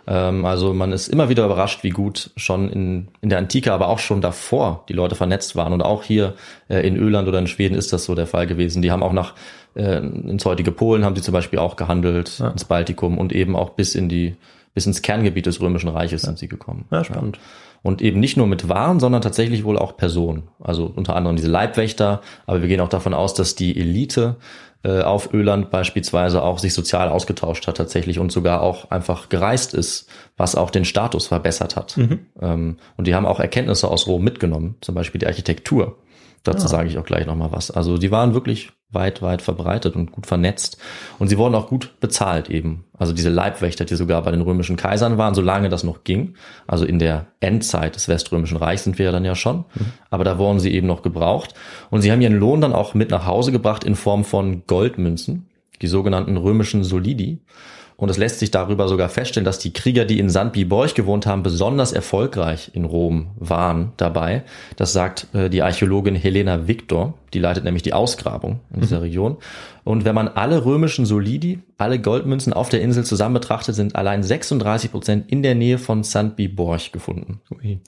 [0.07, 3.88] Ähm, also man ist immer wieder überrascht, wie gut schon in, in der Antike, aber
[3.88, 5.73] auch schon davor die Leute vernetzt waren.
[5.73, 6.35] Und auch hier
[6.68, 8.83] äh, in Öland oder in Schweden ist das so der Fall gewesen.
[8.83, 9.35] Die haben auch nach
[9.74, 13.70] äh, ins heutige Polen haben sie zum Beispiel auch gehandelt, ins Baltikum und eben auch
[13.70, 14.37] bis in die
[14.74, 16.85] bis ins Kerngebiet des Römischen Reiches sind sie gekommen.
[16.90, 17.38] Ja, spannend.
[17.83, 20.44] Und eben nicht nur mit Waren, sondern tatsächlich wohl auch Personen.
[20.61, 24.37] Also unter anderem diese Leibwächter, aber wir gehen auch davon aus, dass die Elite
[24.83, 29.74] äh, auf Öland beispielsweise auch sich sozial ausgetauscht hat tatsächlich und sogar auch einfach gereist
[29.74, 31.96] ist, was auch den Status verbessert hat.
[32.40, 35.96] Ähm, und die haben auch Erkenntnisse aus Rom mitgenommen, zum Beispiel die Architektur.
[36.44, 37.70] Dazu sage ich auch gleich nochmal was.
[37.70, 40.79] Also die waren wirklich weit, weit verbreitet und gut vernetzt.
[41.18, 42.85] Und sie wurden auch gut bezahlt eben.
[42.98, 46.35] Also diese Leibwächter, die sogar bei den römischen Kaisern waren, solange das noch ging.
[46.66, 49.64] Also in der Endzeit des Weströmischen Reichs sind wir ja dann ja schon.
[50.11, 51.55] Aber da wurden sie eben noch gebraucht.
[51.90, 55.48] Und sie haben ihren Lohn dann auch mit nach Hause gebracht in Form von Goldmünzen,
[55.81, 57.40] die sogenannten römischen Solidi.
[58.00, 60.52] Und es lässt sich darüber sogar feststellen, dass die Krieger, die in St.
[60.52, 64.42] Biborg gewohnt haben, besonders erfolgreich in Rom waren dabei.
[64.76, 67.12] Das sagt äh, die Archäologin Helena Victor.
[67.34, 69.36] Die leitet nämlich die Ausgrabung in dieser Region.
[69.84, 74.22] Und wenn man alle römischen Solidi, alle Goldmünzen auf der Insel zusammen betrachtet, sind allein
[74.22, 76.36] 36 Prozent in der Nähe von St.
[76.36, 77.42] Biborg gefunden.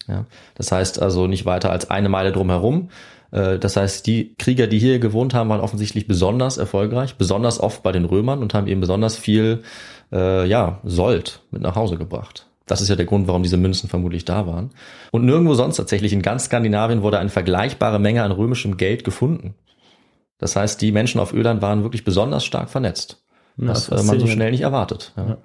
[0.09, 2.91] Ja, das heißt also nicht weiter als eine Meile drumherum.
[3.31, 7.83] Äh, Das heißt, die Krieger, die hier gewohnt haben, waren offensichtlich besonders erfolgreich, besonders oft
[7.83, 9.63] bei den Römern und haben eben besonders viel
[10.13, 12.47] äh, ja, Sold mit nach Hause gebracht.
[12.67, 14.71] Das ist ja der Grund, warum diese Münzen vermutlich da waren.
[15.11, 19.55] Und nirgendwo sonst tatsächlich in ganz Skandinavien wurde eine vergleichbare Menge an römischem Geld gefunden.
[20.39, 23.23] Das heißt, die Menschen auf Öland waren wirklich besonders stark vernetzt.
[23.57, 25.13] Was äh, man so schnell nicht erwartet.
[25.17, 25.37] Ja.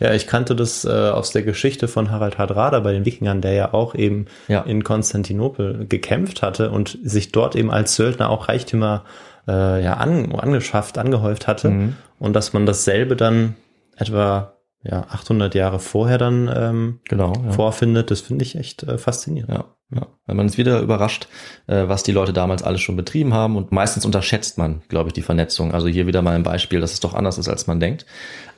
[0.00, 3.52] Ja, ich kannte das äh, aus der Geschichte von Harald Hardrada bei den Wikingern, der
[3.52, 4.62] ja auch eben Ja.
[4.62, 9.04] in Konstantinopel gekämpft hatte und sich dort eben als Söldner auch Reichtümer
[9.46, 11.96] äh, ja an, angeschafft, angehäuft hatte Mhm.
[12.18, 13.54] und dass man dasselbe dann
[14.02, 14.52] etwa
[14.84, 17.32] ja 800 Jahre vorher dann ähm, Genau.
[17.44, 17.52] Ja.
[17.52, 18.10] vorfindet.
[18.10, 19.52] Das finde ich echt äh, faszinierend.
[19.52, 20.06] Ja, ja.
[20.26, 21.28] Weil man ist wieder überrascht,
[21.68, 25.12] äh, was die Leute damals alles schon betrieben haben und meistens unterschätzt man, glaube ich,
[25.12, 25.72] die Vernetzung.
[25.72, 28.06] Also hier wieder mal ein Beispiel, dass es doch anders ist, als man denkt.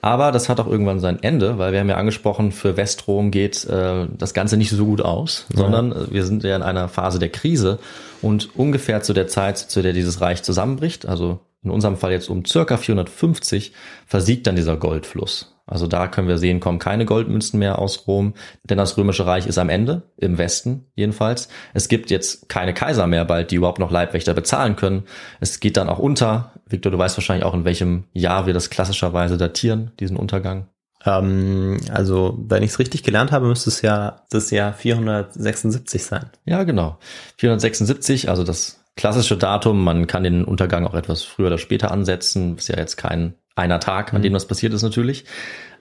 [0.00, 3.64] Aber das hat auch irgendwann sein Ende, weil wir haben ja angesprochen, für Westrom geht
[3.66, 7.18] äh, das Ganze nicht so gut aus, sondern äh, wir sind ja in einer Phase
[7.18, 7.78] der Krise
[8.22, 12.28] und ungefähr zu der Zeit, zu der dieses Reich zusammenbricht, also in unserem Fall jetzt
[12.28, 13.72] um circa 450,
[14.06, 15.54] versiegt dann dieser Goldfluss.
[15.66, 19.46] Also da können wir sehen, kommen keine Goldmünzen mehr aus Rom, denn das Römische Reich
[19.46, 21.48] ist am Ende, im Westen jedenfalls.
[21.72, 25.04] Es gibt jetzt keine Kaiser mehr bald, die überhaupt noch Leibwächter bezahlen können.
[25.40, 26.52] Es geht dann auch unter.
[26.66, 30.68] Victor, du weißt wahrscheinlich auch, in welchem Jahr wir das klassischerweise datieren, diesen Untergang.
[31.06, 36.26] Ähm, also, wenn ich es richtig gelernt habe, müsste es ja das Jahr 476 sein.
[36.44, 36.98] Ja, genau.
[37.38, 39.82] 476, also das klassische Datum.
[39.82, 42.56] Man kann den Untergang auch etwas früher oder später ansetzen.
[42.56, 45.24] Ist ja jetzt kein einer Tag, an dem das passiert ist natürlich.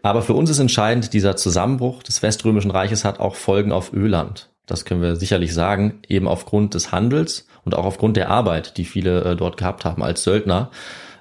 [0.02, 4.50] Aber für uns ist entscheidend, dieser Zusammenbruch des Weströmischen Reiches hat auch Folgen auf Öland.
[4.66, 8.86] Das können wir sicherlich sagen, eben aufgrund des Handels und auch aufgrund der Arbeit, die
[8.86, 10.72] viele äh, dort gehabt haben als Söldner.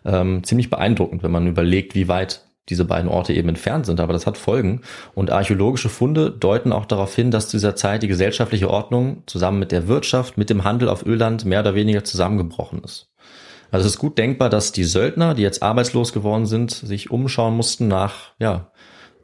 [0.05, 4.13] Ähm, ziemlich beeindruckend, wenn man überlegt, wie weit diese beiden Orte eben entfernt sind, aber
[4.13, 4.83] das hat Folgen.
[5.15, 9.59] Und archäologische Funde deuten auch darauf hin, dass zu dieser Zeit die gesellschaftliche Ordnung zusammen
[9.59, 13.09] mit der Wirtschaft, mit dem Handel auf Öland mehr oder weniger zusammengebrochen ist.
[13.73, 17.57] Also es ist gut denkbar, dass die Söldner, die jetzt arbeitslos geworden sind, sich umschauen
[17.57, 18.71] mussten nach, ja,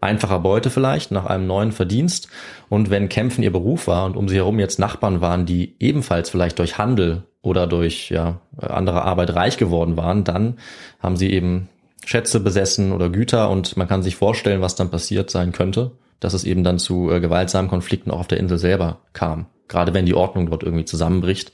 [0.00, 2.28] einfacher Beute vielleicht, nach einem neuen Verdienst.
[2.68, 6.30] Und wenn Kämpfen ihr Beruf war und um sie herum jetzt Nachbarn waren, die ebenfalls
[6.30, 10.56] vielleicht durch Handel oder durch ja, andere Arbeit reich geworden waren, dann
[11.00, 11.68] haben sie eben
[12.08, 15.90] Schätze besessen oder Güter und man kann sich vorstellen, was dann passiert sein könnte,
[16.20, 19.44] dass es eben dann zu äh, gewaltsamen Konflikten auch auf der Insel selber kam.
[19.68, 21.52] Gerade wenn die Ordnung dort irgendwie zusammenbricht.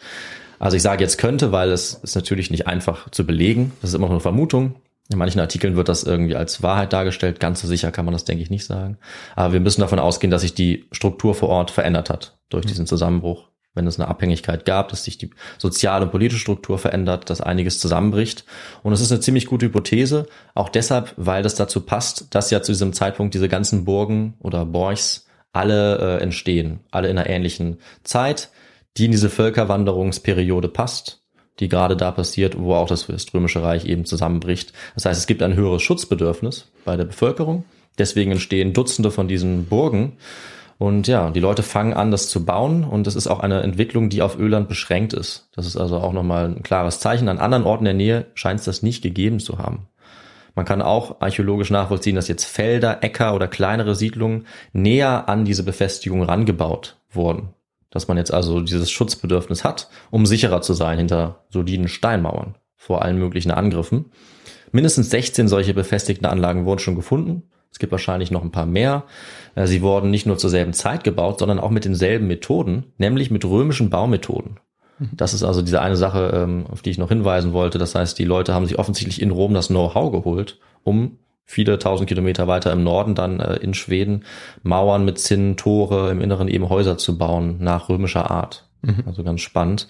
[0.60, 3.72] Also ich sage jetzt könnte, weil es ist natürlich nicht einfach zu belegen.
[3.82, 4.76] Das ist immer noch eine Vermutung.
[5.10, 7.40] In manchen Artikeln wird das irgendwie als Wahrheit dargestellt.
[7.40, 8.96] Ganz so sicher kann man das, denke ich, nicht sagen.
[9.34, 12.86] Aber wir müssen davon ausgehen, dass sich die Struktur vor Ort verändert hat durch diesen
[12.86, 13.48] Zusammenbruch.
[13.74, 17.80] Wenn es eine Abhängigkeit gab, dass sich die soziale und politische Struktur verändert, dass einiges
[17.80, 18.44] zusammenbricht.
[18.82, 22.62] Und es ist eine ziemlich gute Hypothese, auch deshalb, weil das dazu passt, dass ja
[22.62, 27.78] zu diesem Zeitpunkt diese ganzen Burgen oder Borchs alle äh, entstehen, alle in einer ähnlichen
[28.02, 28.50] Zeit
[28.96, 31.22] die in diese Völkerwanderungsperiode passt,
[31.60, 34.72] die gerade da passiert, wo auch das Weströmische Reich eben zusammenbricht.
[34.94, 37.64] Das heißt, es gibt ein höheres Schutzbedürfnis bei der Bevölkerung.
[37.98, 40.16] Deswegen entstehen Dutzende von diesen Burgen.
[40.78, 42.84] Und ja, die Leute fangen an, das zu bauen.
[42.84, 45.48] Und das ist auch eine Entwicklung, die auf Öland beschränkt ist.
[45.54, 47.28] Das ist also auch nochmal ein klares Zeichen.
[47.28, 49.88] An anderen Orten der Nähe scheint es das nicht gegeben zu haben.
[50.54, 55.64] Man kann auch archäologisch nachvollziehen, dass jetzt Felder, Äcker oder kleinere Siedlungen näher an diese
[55.64, 57.54] Befestigung rangebaut wurden
[57.94, 63.02] dass man jetzt also dieses Schutzbedürfnis hat, um sicherer zu sein hinter soliden Steinmauern vor
[63.02, 64.06] allen möglichen Angriffen.
[64.72, 67.44] Mindestens 16 solche befestigten Anlagen wurden schon gefunden.
[67.74, 69.02] Es gibt wahrscheinlich noch ein paar mehr.
[69.56, 73.32] Äh, sie wurden nicht nur zur selben Zeit gebaut, sondern auch mit denselben Methoden, nämlich
[73.32, 74.60] mit römischen Baumethoden.
[75.00, 75.10] Mhm.
[75.12, 77.78] Das ist also diese eine Sache, ähm, auf die ich noch hinweisen wollte.
[77.78, 82.08] Das heißt, die Leute haben sich offensichtlich in Rom das Know-how geholt, um viele tausend
[82.08, 84.22] Kilometer weiter im Norden dann äh, in Schweden
[84.62, 88.68] Mauern mit Zinnen, Tore, im Inneren eben Häuser zu bauen nach römischer Art.
[88.82, 89.02] Mhm.
[89.04, 89.88] Also ganz spannend.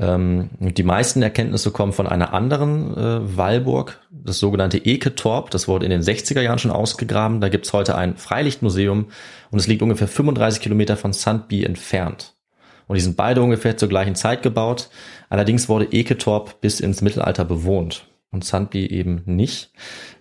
[0.00, 5.50] Ähm, die meisten Erkenntnisse kommen von einer anderen äh, Wallburg, das sogenannte Eketorp.
[5.50, 7.40] Das wurde in den 60er Jahren schon ausgegraben.
[7.40, 9.06] Da gibt's heute ein Freilichtmuseum
[9.50, 12.34] und es liegt ungefähr 35 Kilometer von Sandby entfernt.
[12.86, 14.88] Und die sind beide ungefähr zur gleichen Zeit gebaut.
[15.28, 19.72] Allerdings wurde Eketorp bis ins Mittelalter bewohnt und Sandby eben nicht.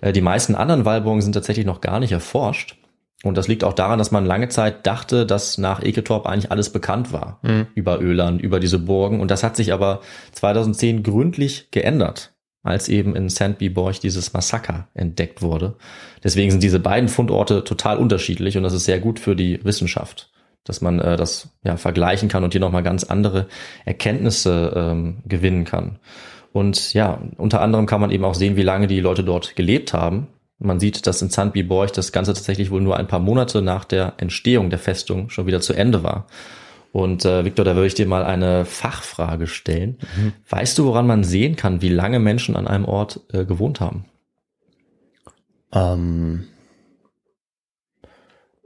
[0.01, 2.77] Äh, die meisten anderen Wallburgen sind tatsächlich noch gar nicht erforscht.
[3.23, 6.69] Und das liegt auch daran, dass man lange Zeit dachte, dass nach Eketorp eigentlich alles
[6.69, 7.67] bekannt war mhm.
[7.73, 9.21] über Öland, über diese Burgen.
[9.21, 10.01] Und das hat sich aber
[10.33, 15.75] 2010 gründlich geändert, als eben in Sandby Borch dieses Massaker entdeckt wurde.
[16.23, 20.31] Deswegen sind diese beiden Fundorte total unterschiedlich und das ist sehr gut für die Wissenschaft,
[20.63, 23.47] dass man äh, das ja vergleichen kann und hier nochmal ganz andere
[23.85, 25.97] Erkenntnisse ähm, gewinnen kann.
[26.53, 29.93] Und ja, unter anderem kann man eben auch sehen, wie lange die Leute dort gelebt
[29.93, 30.27] haben.
[30.59, 33.85] Man sieht, dass in Sandby Borch das Ganze tatsächlich wohl nur ein paar Monate nach
[33.85, 36.27] der Entstehung der Festung schon wieder zu Ende war.
[36.91, 39.99] Und äh, Victor, da würde ich dir mal eine Fachfrage stellen.
[40.15, 40.33] Mhm.
[40.49, 44.05] Weißt du, woran man sehen kann, wie lange Menschen an einem Ort äh, gewohnt haben?
[45.71, 46.47] Ähm,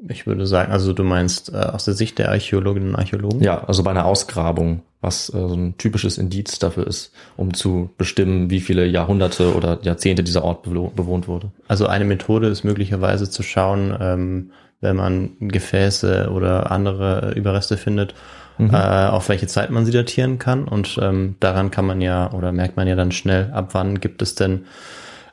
[0.08, 3.42] ich würde sagen, also du meinst äh, aus der Sicht der Archäologinnen und Archäologen?
[3.42, 7.90] Ja, also bei einer Ausgrabung, was äh, so ein typisches Indiz dafür ist, um zu
[7.98, 11.52] bestimmen, wie viele Jahrhunderte oder Jahrzehnte dieser Ort bewohnt wurde.
[11.68, 18.16] Also eine Methode ist möglicherweise zu schauen, ähm, wenn man Gefäße oder andere Überreste findet,
[18.58, 18.74] mhm.
[18.74, 20.64] äh, auf welche Zeit man sie datieren kann.
[20.64, 24.22] Und ähm, daran kann man ja oder merkt man ja dann schnell, ab wann gibt
[24.24, 24.66] es denn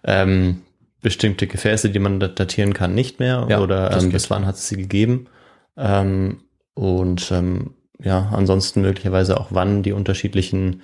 [0.05, 0.63] ähm,
[1.03, 3.47] bestimmte Gefäße, die man dat- datieren kann, nicht mehr?
[3.49, 5.27] Ja, Oder ähm, bis wann hat es sie gegeben?
[5.77, 6.43] Ähm,
[6.75, 10.83] und ähm, ja, ansonsten möglicherweise auch wann die unterschiedlichen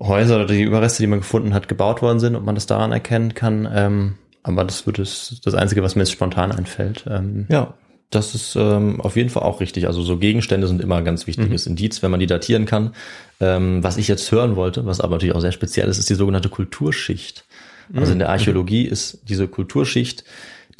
[0.00, 2.92] Häuser oder die Überreste, die man gefunden hat, gebaut worden sind, ob man das daran
[2.92, 3.68] erkennen kann.
[3.72, 7.04] Ähm, aber das wird es, das Einzige, was mir jetzt spontan einfällt.
[7.06, 7.74] Ähm, Ja,
[8.08, 9.86] das ist ähm, auf jeden Fall auch richtig.
[9.86, 12.94] Also so Gegenstände sind immer ein ganz wichtiges Indiz, wenn man die datieren kann.
[13.38, 16.14] Ähm, was ich jetzt hören wollte, was aber natürlich auch sehr speziell ist, ist die
[16.14, 17.44] sogenannte Kulturschicht.
[17.94, 20.24] Also in der Archäologie ist diese Kulturschicht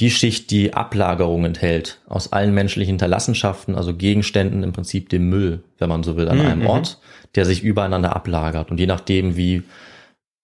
[0.01, 5.63] die Schicht, die Ablagerung enthält aus allen menschlichen Hinterlassenschaften, also Gegenständen, im Prinzip dem Müll,
[5.79, 6.99] wenn man so will, an einem Ort,
[7.35, 8.71] der sich übereinander ablagert.
[8.71, 9.63] Und je nachdem, wie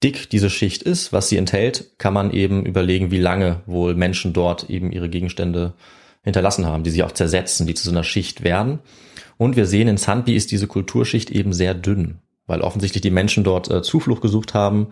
[0.02, 4.35] dick diese Schicht ist, was sie enthält, kann man eben überlegen, wie lange wohl Menschen
[4.35, 5.72] dort eben ihre Gegenstände
[6.22, 8.81] hinterlassen haben, die sich auch zersetzen, die zu so einer Schicht werden.
[9.38, 13.45] Und wir sehen, in Sandby ist diese Kulturschicht eben sehr dünn, weil offensichtlich die Menschen
[13.45, 14.89] dort äh, Zuflucht gesucht haben,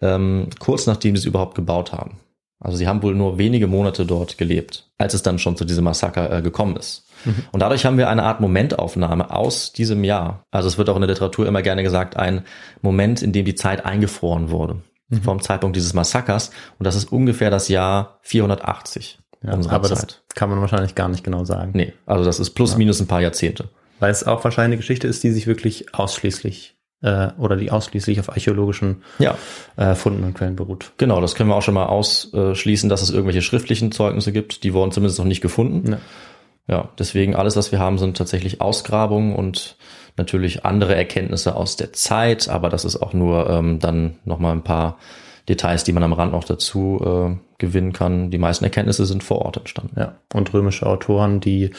[0.00, 2.18] ähm, kurz nachdem sie es überhaupt gebaut haben.
[2.58, 5.84] Also sie haben wohl nur wenige Monate dort gelebt, als es dann schon zu diesem
[5.84, 7.06] Massaker äh, gekommen ist.
[7.52, 10.44] Und dadurch haben wir eine Art Momentaufnahme aus diesem Jahr.
[10.50, 12.42] Also es wird auch in der Literatur immer gerne gesagt, ein
[12.82, 14.82] Moment, in dem die Zeit eingefroren wurde.
[15.22, 16.50] Vom Zeitpunkt dieses Massakers.
[16.78, 20.22] Und das ist ungefähr das Jahr 480 ja, unserer aber Zeit.
[20.26, 21.72] das kann man wahrscheinlich gar nicht genau sagen.
[21.74, 23.68] Nee, also das ist plus minus ein paar Jahrzehnte.
[24.00, 28.20] Weil es auch wahrscheinlich eine Geschichte ist, die sich wirklich ausschließlich äh, oder die ausschließlich
[28.20, 29.36] auf archäologischen Ja,
[29.76, 30.92] äh, Funden und Quellen beruht.
[30.98, 34.64] genau, das können wir auch schon mal ausschließen, dass es irgendwelche schriftlichen Zeugnisse gibt.
[34.64, 35.92] Die wurden zumindest noch nicht gefunden.
[35.92, 35.98] Ja.
[36.68, 39.76] Ja, deswegen alles, was wir haben, sind tatsächlich Ausgrabungen und
[40.16, 44.64] natürlich andere Erkenntnisse aus der Zeit, aber das ist auch nur ähm, dann nochmal ein
[44.64, 44.98] paar
[45.48, 48.32] Details, die man am Rand noch dazu äh, gewinnen kann.
[48.32, 49.94] Die meisten Erkenntnisse sind vor Ort entstanden.
[49.96, 51.70] Ja, und römische Autoren, die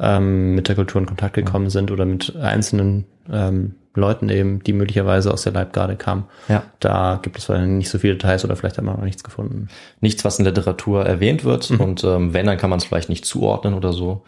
[0.00, 4.72] ähm, mit der Kultur in Kontakt gekommen sind oder mit einzelnen ähm, Leuten eben, die
[4.72, 6.24] möglicherweise aus der Leibgarde kamen.
[6.48, 6.62] Ja.
[6.80, 9.68] Da gibt es nicht so viele Details oder vielleicht hat man noch nichts gefunden.
[10.00, 13.08] Nichts, was in der Literatur erwähnt wird und ähm, wenn, dann kann man es vielleicht
[13.08, 14.22] nicht zuordnen oder so.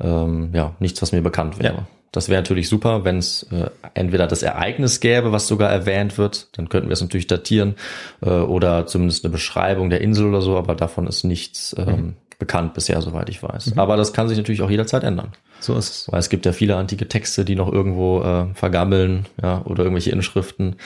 [0.00, 1.74] Ähm, ja, nichts, was mir bekannt wäre.
[1.74, 1.86] Ja.
[2.12, 6.48] Das wäre natürlich super, wenn es äh, entweder das Ereignis gäbe, was sogar erwähnt wird,
[6.58, 7.76] dann könnten wir es natürlich datieren,
[8.20, 12.74] äh, oder zumindest eine Beschreibung der Insel oder so, aber davon ist nichts ähm, bekannt
[12.74, 13.76] bisher, soweit ich weiß.
[13.76, 15.28] Aber das kann sich natürlich auch jederzeit ändern.
[15.60, 16.12] So ist es.
[16.12, 20.10] Weil es gibt ja viele antike Texte, die noch irgendwo äh, vergammeln, ja, oder irgendwelche
[20.10, 20.76] Inschriften.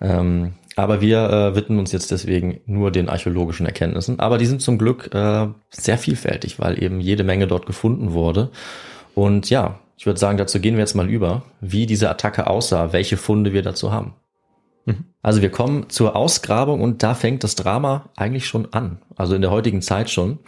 [0.00, 4.20] Ähm, aber wir äh, widmen uns jetzt deswegen nur den archäologischen Erkenntnissen.
[4.20, 8.50] Aber die sind zum Glück äh, sehr vielfältig, weil eben jede Menge dort gefunden wurde.
[9.16, 12.92] Und ja, ich würde sagen, dazu gehen wir jetzt mal über, wie diese Attacke aussah,
[12.92, 14.14] welche Funde wir dazu haben.
[15.22, 18.98] Also wir kommen zur Ausgrabung und da fängt das Drama eigentlich schon an.
[19.16, 20.38] Also in der heutigen Zeit schon.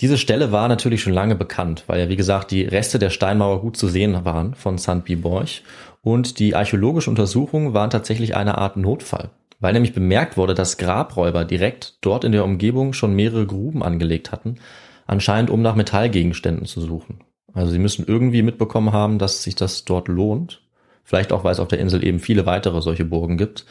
[0.00, 3.60] Diese Stelle war natürlich schon lange bekannt, weil ja wie gesagt die Reste der Steinmauer
[3.60, 5.04] gut zu sehen waren von St.
[5.04, 5.64] Biborch
[6.02, 11.44] und die archäologische Untersuchungen waren tatsächlich eine Art Notfall, weil nämlich bemerkt wurde, dass Grabräuber
[11.44, 14.58] direkt dort in der Umgebung schon mehrere Gruben angelegt hatten,
[15.08, 17.24] anscheinend um nach Metallgegenständen zu suchen.
[17.52, 20.62] Also sie müssen irgendwie mitbekommen haben, dass sich das dort lohnt.
[21.02, 23.64] Vielleicht auch, weil es auf der Insel eben viele weitere solche Burgen gibt.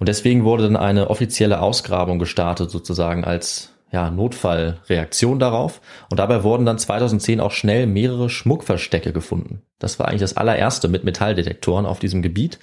[0.00, 5.80] Und deswegen wurde dann eine offizielle Ausgrabung gestartet, sozusagen als ja, Notfallreaktion darauf.
[6.10, 9.62] Und dabei wurden dann 2010 auch schnell mehrere Schmuckverstecke gefunden.
[9.78, 12.58] Das war eigentlich das allererste mit Metalldetektoren auf diesem Gebiet.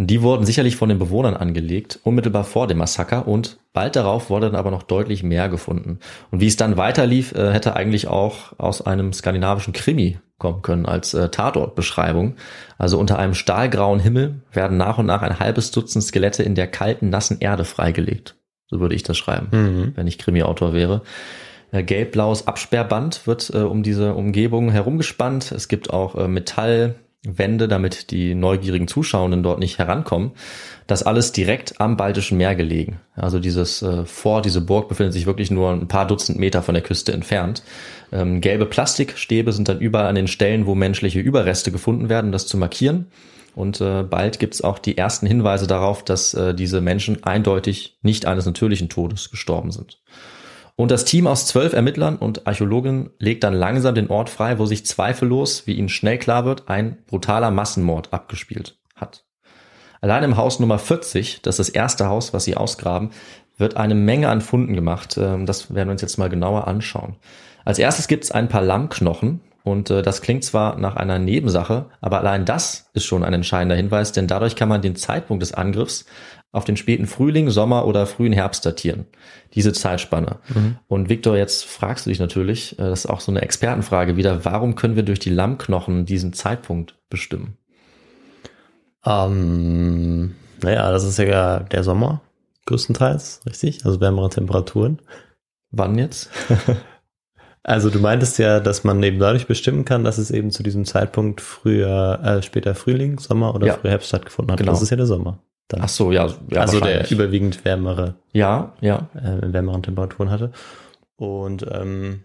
[0.00, 4.46] Die wurden sicherlich von den Bewohnern angelegt, unmittelbar vor dem Massaker und bald darauf wurde
[4.46, 5.98] dann aber noch deutlich mehr gefunden.
[6.30, 10.86] Und wie es dann weiterlief, äh, hätte eigentlich auch aus einem skandinavischen Krimi kommen können
[10.86, 12.36] als äh, Tatortbeschreibung.
[12.78, 16.68] Also unter einem stahlgrauen Himmel werden nach und nach ein halbes Dutzend Skelette in der
[16.68, 18.37] kalten, nassen Erde freigelegt.
[18.70, 21.02] So würde ich das schreiben, wenn ich Krimi-Autor wäre.
[21.70, 25.52] Äh, Gelb-blaues Absperrband wird äh, um diese Umgebung herumgespannt.
[25.52, 30.32] Es gibt auch äh, Metallwände, damit die neugierigen Zuschauenden dort nicht herankommen.
[30.86, 33.00] Das alles direkt am Baltischen Meer gelegen.
[33.14, 36.74] Also dieses äh, Fort, diese Burg befindet sich wirklich nur ein paar Dutzend Meter von
[36.74, 37.62] der Küste entfernt.
[38.12, 42.32] Ähm, gelbe Plastikstäbe sind dann überall an den Stellen, wo menschliche Überreste gefunden werden, um
[42.32, 43.06] das zu markieren.
[43.58, 48.24] Und äh, bald gibt's auch die ersten Hinweise darauf, dass äh, diese Menschen eindeutig nicht
[48.24, 50.00] eines natürlichen Todes gestorben sind.
[50.76, 54.66] Und das Team aus zwölf Ermittlern und Archäologen legt dann langsam den Ort frei, wo
[54.66, 59.24] sich zweifellos, wie ihnen schnell klar wird, ein brutaler Massenmord abgespielt hat.
[60.00, 63.10] Allein im Haus Nummer 40, das ist das erste Haus, was sie ausgraben,
[63.56, 65.18] wird eine Menge an Funden gemacht.
[65.18, 67.16] Ähm, Das werden wir uns jetzt mal genauer anschauen.
[67.64, 72.18] Als erstes gibt's ein paar Lammknochen und äh, das klingt zwar nach einer Nebensache, aber
[72.18, 76.06] allein das ist schon ein entscheidender Hinweis, denn dadurch kann man den Zeitpunkt des Angriffs
[76.50, 79.04] auf den späten Frühling, Sommer oder frühen Herbst datieren.
[79.52, 80.38] Diese Zeitspanne.
[80.86, 84.44] Und Viktor, jetzt fragst du dich natürlich, äh, das ist auch so eine Expertenfrage wieder,
[84.44, 87.58] warum können wir durch die Lammknochen diesen Zeitpunkt bestimmen?
[89.04, 92.22] Ähm, naja, das ist ja der Sommer.
[92.66, 93.84] größtenteils, richtig?
[93.84, 95.00] Also wärmere Temperaturen.
[95.70, 96.30] Wann jetzt?
[97.68, 100.86] Also du meintest ja, dass man eben dadurch bestimmen kann, dass es eben zu diesem
[100.86, 103.74] Zeitpunkt früher, äh, später Frühling, Sommer oder Ja.
[103.74, 104.58] früher Herbst stattgefunden hat.
[104.58, 104.72] Genau.
[104.72, 105.38] Das ist ja der Sommer.
[105.68, 105.82] Dann.
[105.82, 106.28] Ach so, ja.
[106.48, 109.10] ja also der überwiegend wärmere, Ja, ja.
[109.14, 110.50] äh, wärmeren Temperaturen hatte.
[111.16, 112.24] Und ähm,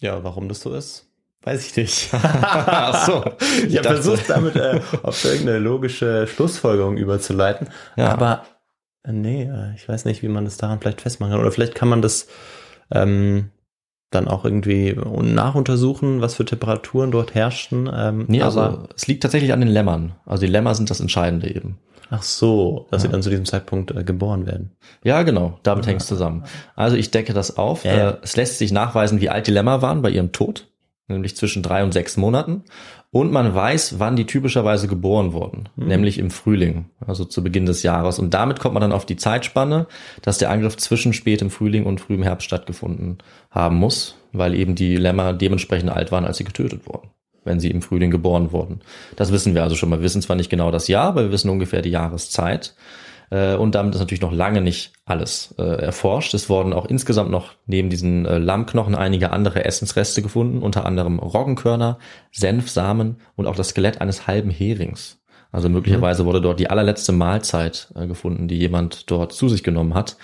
[0.00, 1.06] ja, warum das so ist,
[1.42, 2.10] weiß ich nicht.
[2.12, 3.24] Ach so.
[3.66, 7.68] Ich habe dachte- versucht, damit äh, auf irgendeine logische Schlussfolgerung überzuleiten.
[7.96, 8.10] Ja.
[8.12, 8.44] Aber
[9.02, 11.40] äh, nee, äh, ich weiß nicht, wie man das daran vielleicht festmachen kann.
[11.40, 12.28] Oder vielleicht kann man das
[12.92, 13.50] ähm,
[14.10, 17.88] dann auch irgendwie nachuntersuchen, was für Temperaturen dort herrschten.
[17.92, 20.12] Ähm, Nee, also es liegt tatsächlich an den Lämmern.
[20.26, 21.78] Also die Lämmer sind das Entscheidende eben.
[22.12, 23.08] ach so, dass Ja.
[23.08, 24.72] sie dann zu diesem Zeitpunkt äh, geboren werden.
[25.04, 26.42] Ja, genau, damit hängt es zusammen.
[26.74, 27.84] Also ich decke das auf.
[27.84, 28.10] Ja, ja.
[28.10, 30.66] Äh, Es lässt sich nachweisen, wie alt die Lämmer waren bei ihrem Tod,
[31.06, 32.64] nämlich zwischen drei und sechs Monaten.
[33.12, 35.88] Und man weiß, wann die typischerweise geboren wurden, Mhm.
[35.88, 38.20] nämlich im Frühling, also zu Beginn des Jahres.
[38.20, 39.86] Und damit kommt man dann auf die Zeitspanne,
[40.22, 43.18] dass der Angriff zwischen spätem Frühling und frühem Herbst stattgefunden
[43.50, 47.08] haben muss, weil eben die Lämmer dementsprechend alt waren, als sie getötet wurden,
[47.42, 48.80] wenn sie im Frühling geboren wurden.
[49.16, 49.98] Das wissen wir also schon mal.
[49.98, 52.76] Wir wissen zwar nicht genau das Jahr, aber wir wissen ungefähr die Jahreszeit.
[53.30, 56.34] Äh, Und damit ist natürlich noch lange nicht alles äh, erforscht.
[56.34, 61.18] Es wurden auch insgesamt noch neben diesen äh, Lammknochen einige andere Essensreste gefunden, unter anderem
[61.18, 61.98] Roggenkörner,
[62.32, 65.18] Senfsamen und auch das Skelett eines halben Herings.
[65.52, 69.94] Also möglicherweise wurde dort die allerletzte Mahlzeit äh, gefunden, die jemand dort zu sich genommen
[69.94, 70.16] hat.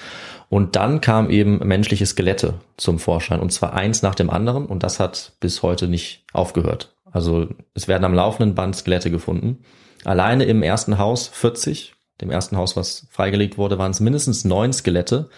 [0.48, 4.84] Und dann kam eben menschliche Skelette zum Vorschein und zwar eins nach dem anderen und
[4.84, 6.94] das hat bis heute nicht aufgehört.
[7.10, 9.64] Also es werden am laufenden Band Skelette gefunden.
[10.04, 14.72] Alleine im ersten Haus 40, dem ersten Haus, was freigelegt wurde, waren es mindestens neun
[14.72, 15.28] Skelette.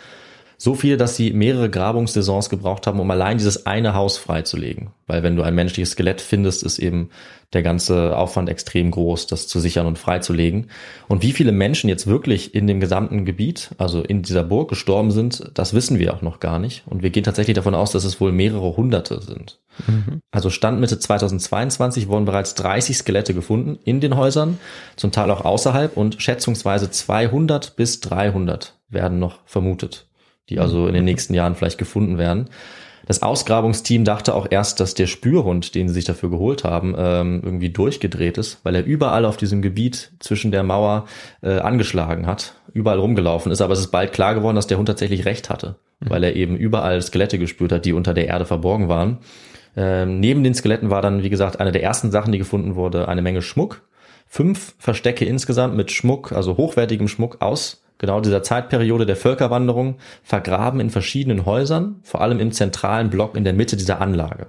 [0.60, 4.90] So viel, dass sie mehrere Grabungssaisons gebraucht haben, um allein dieses eine Haus freizulegen.
[5.06, 7.10] Weil wenn du ein menschliches Skelett findest, ist eben
[7.52, 10.68] der ganze Aufwand extrem groß, das zu sichern und freizulegen.
[11.06, 15.12] Und wie viele Menschen jetzt wirklich in dem gesamten Gebiet, also in dieser Burg gestorben
[15.12, 16.82] sind, das wissen wir auch noch gar nicht.
[16.86, 19.60] Und wir gehen tatsächlich davon aus, dass es wohl mehrere Hunderte sind.
[20.32, 24.58] Also Stand Mitte 2022 wurden bereits 30 Skelette gefunden in den Häusern,
[24.96, 30.07] zum Teil auch außerhalb und schätzungsweise 200 bis 300 werden noch vermutet,
[30.48, 32.48] die also in den nächsten Jahren vielleicht gefunden werden.
[33.08, 37.40] Das Ausgrabungsteam dachte auch erst, dass der Spürhund, den sie sich dafür geholt haben, ähm,
[37.42, 41.06] irgendwie durchgedreht ist, weil er überall auf diesem Gebiet zwischen der Mauer
[41.42, 43.62] äh, angeschlagen hat, überall rumgelaufen ist.
[43.62, 46.54] Aber es ist bald klar geworden, dass der Hund tatsächlich recht hatte, weil er eben
[46.54, 49.18] überall Skelette gespürt hat, die unter der Erde verborgen waren.
[49.74, 53.08] Ähm, neben den Skeletten war dann, wie gesagt, eine der ersten Sachen, die gefunden wurde,
[53.08, 53.88] eine Menge Schmuck.
[54.26, 60.80] Fünf Verstecke insgesamt mit Schmuck, also hochwertigem Schmuck aus genau dieser Zeitperiode der Völkerwanderung, vergraben
[60.80, 64.48] in verschiedenen Häusern, vor allem im zentralen Block in der Mitte dieser Anlage.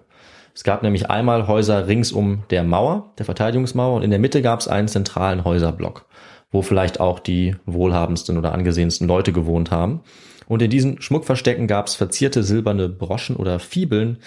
[0.53, 4.59] Es gab nämlich einmal Häuser ringsum der Mauer, der Verteidigungsmauer, und in der Mitte gab
[4.59, 6.05] es einen zentralen Häuserblock,
[6.51, 10.01] wo vielleicht auch die wohlhabendsten oder angesehensten Leute gewohnt haben.
[10.47, 14.17] Und in diesen Schmuckverstecken gab es verzierte silberne Broschen oder Fibeln,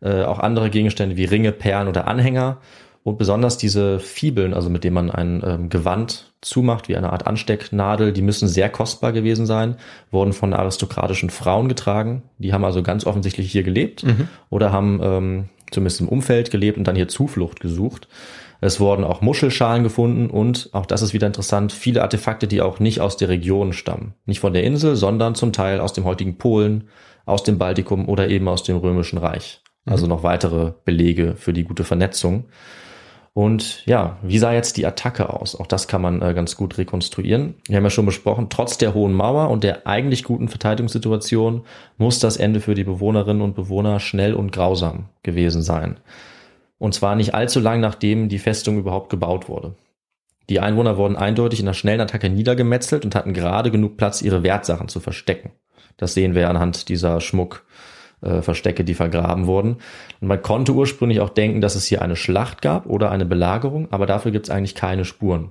[0.00, 2.58] äh, auch andere Gegenstände wie Ringe, Perlen oder Anhänger.
[3.04, 7.26] Und besonders diese Fibeln, also mit denen man ein ähm, Gewand zumacht, wie eine Art
[7.26, 9.76] Anstecknadel, die müssen sehr kostbar gewesen sein,
[10.10, 12.22] wurden von aristokratischen Frauen getragen.
[12.38, 14.04] Die haben also ganz offensichtlich hier gelebt
[14.48, 18.08] oder haben ähm, zumindest im Umfeld gelebt und dann hier Zuflucht gesucht.
[18.62, 22.80] Es wurden auch Muschelschalen gefunden und, auch das ist wieder interessant, viele Artefakte, die auch
[22.80, 24.14] nicht aus der Region stammen.
[24.24, 26.88] Nicht von der Insel, sondern zum Teil aus dem heutigen Polen,
[27.26, 29.60] aus dem Baltikum oder eben aus dem Römischen Reich.
[29.84, 32.46] Also noch weitere Belege für die gute Vernetzung.
[33.34, 35.56] Und ja, wie sah jetzt die Attacke aus?
[35.56, 37.56] Auch das kann man äh, ganz gut rekonstruieren.
[37.66, 41.64] Wir haben ja schon besprochen, trotz der hohen Mauer und der eigentlich guten Verteidigungssituation
[41.98, 45.98] muss das Ende für die Bewohnerinnen und Bewohner schnell und grausam gewesen sein.
[46.78, 49.74] Und zwar nicht allzu lang nachdem die Festung überhaupt gebaut wurde.
[50.48, 54.44] Die Einwohner wurden eindeutig in einer schnellen Attacke niedergemetzelt und hatten gerade genug Platz, ihre
[54.44, 55.50] Wertsachen zu verstecken.
[55.96, 57.64] Das sehen wir anhand dieser Schmuck,
[58.24, 59.76] äh, Verstecke, die vergraben wurden.
[60.20, 63.88] Und man konnte ursprünglich auch denken, dass es hier eine Schlacht gab oder eine Belagerung,
[63.90, 65.50] aber dafür gibt es eigentlich keine Spuren.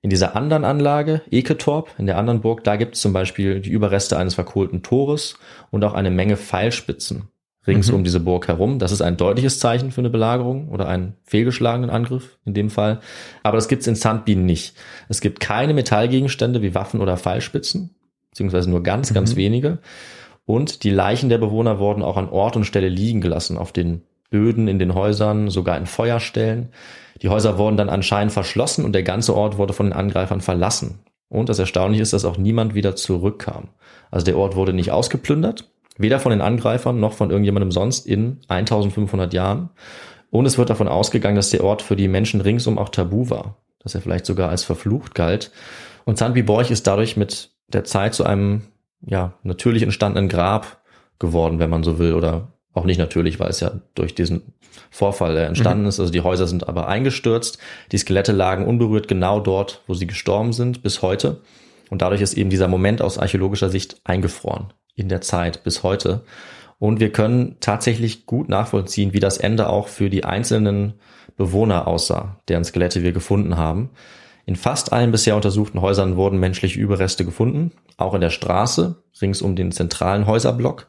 [0.00, 3.70] In dieser anderen Anlage, Eketorp, in der anderen Burg, da gibt es zum Beispiel die
[3.70, 5.38] Überreste eines verkohlten Tores
[5.70, 7.28] und auch eine Menge Pfeilspitzen
[7.66, 8.78] rings um diese Burg herum.
[8.78, 13.00] Das ist ein deutliches Zeichen für eine Belagerung oder einen fehlgeschlagenen Angriff in dem Fall.
[13.42, 14.74] Aber das gibt es in Sandbien nicht.
[15.08, 17.94] Es gibt keine Metallgegenstände wie Waffen oder Pfeilspitzen,
[18.30, 19.78] beziehungsweise nur ganz, ganz wenige.
[20.46, 24.02] Und die Leichen der Bewohner wurden auch an Ort und Stelle liegen gelassen, auf den
[24.30, 26.70] Böden in den Häusern, sogar in Feuerstellen.
[27.22, 30.98] Die Häuser wurden dann anscheinend verschlossen und der ganze Ort wurde von den Angreifern verlassen.
[31.28, 33.68] Und das Erstaunliche ist, dass auch niemand wieder zurückkam.
[34.10, 38.40] Also der Ort wurde nicht ausgeplündert, weder von den Angreifern noch von irgendjemandem sonst in
[38.48, 39.70] 1500 Jahren.
[40.30, 43.56] Und es wird davon ausgegangen, dass der Ort für die Menschen ringsum auch tabu war,
[43.78, 45.52] dass er vielleicht sogar als verflucht galt.
[46.04, 48.62] Und Sandby Borch ist dadurch mit der Zeit zu einem
[49.06, 50.82] ja natürlich entstandenen Grab
[51.18, 54.54] geworden, wenn man so will, oder auch nicht natürlich, weil es ja durch diesen
[54.90, 55.88] Vorfall entstanden mhm.
[55.88, 56.00] ist.
[56.00, 57.58] Also die Häuser sind aber eingestürzt,
[57.92, 61.40] die Skelette lagen unberührt genau dort, wo sie gestorben sind, bis heute.
[61.90, 66.24] Und dadurch ist eben dieser Moment aus archäologischer Sicht eingefroren in der Zeit bis heute.
[66.78, 70.94] Und wir können tatsächlich gut nachvollziehen, wie das Ende auch für die einzelnen
[71.36, 73.90] Bewohner aussah, deren Skelette wir gefunden haben.
[74.46, 79.40] In fast allen bisher untersuchten Häusern wurden menschliche Überreste gefunden, auch in der Straße, rings
[79.40, 80.86] um den zentralen Häuserblock.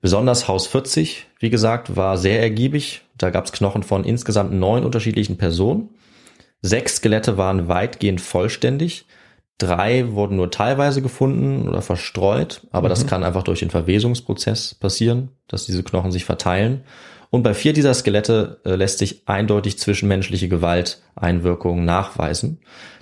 [0.00, 3.02] Besonders Haus 40, wie gesagt, war sehr ergiebig.
[3.16, 5.88] Da gab es Knochen von insgesamt neun unterschiedlichen Personen.
[6.60, 9.06] Sechs Skelette waren weitgehend vollständig.
[9.58, 12.90] Drei wurden nur teilweise gefunden oder verstreut, aber mhm.
[12.90, 16.82] das kann einfach durch den Verwesungsprozess passieren, dass diese Knochen sich verteilen.
[17.34, 22.60] Und bei vier dieser Skelette äh, lässt sich eindeutig zwischenmenschliche Gewalteinwirkungen nachweisen.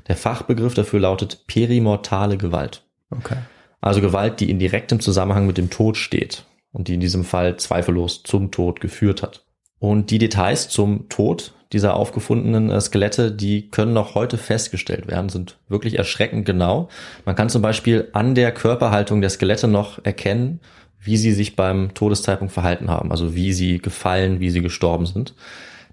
[0.08, 2.82] Der Fachbegriff dafür lautet perimortale Gewalt.
[3.10, 3.36] Okay.
[3.82, 7.58] Also Gewalt, die in direktem Zusammenhang mit dem Tod steht und die in diesem Fall
[7.58, 9.44] zweifellos zum Tod geführt hat.
[9.78, 15.28] Und die Details zum Tod dieser aufgefundenen äh, Skelette, die können noch heute festgestellt werden,
[15.28, 16.88] sind wirklich erschreckend genau.
[17.26, 20.60] Man kann zum Beispiel an der Körperhaltung der Skelette noch erkennen,
[21.04, 25.34] wie sie sich beim Todeszeitpunkt verhalten haben, also wie sie gefallen, wie sie gestorben sind.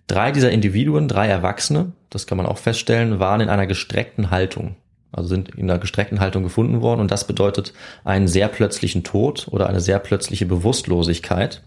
[0.08, 4.76] Drei dieser Individuen, drei Erwachsene, das kann man auch feststellen, waren in einer gestreckten Haltung.
[5.12, 9.48] Also sind in einer gestreckten Haltung gefunden worden und das bedeutet einen sehr plötzlichen Tod
[9.50, 11.64] oder eine sehr plötzliche Bewusstlosigkeit,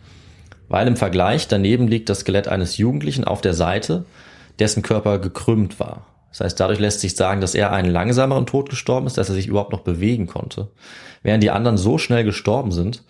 [0.69, 4.05] weil im Vergleich daneben liegt das Skelett eines Jugendlichen auf der Seite,
[4.61, 6.07] dessen Körper gekrümmt war.
[6.31, 9.35] Das heißt, dadurch lässt sich sagen, dass er einen langsameren Tod gestorben ist, dass er
[9.35, 10.69] sich überhaupt noch bewegen konnte,
[11.23, 13.03] während die anderen so schnell gestorben sind,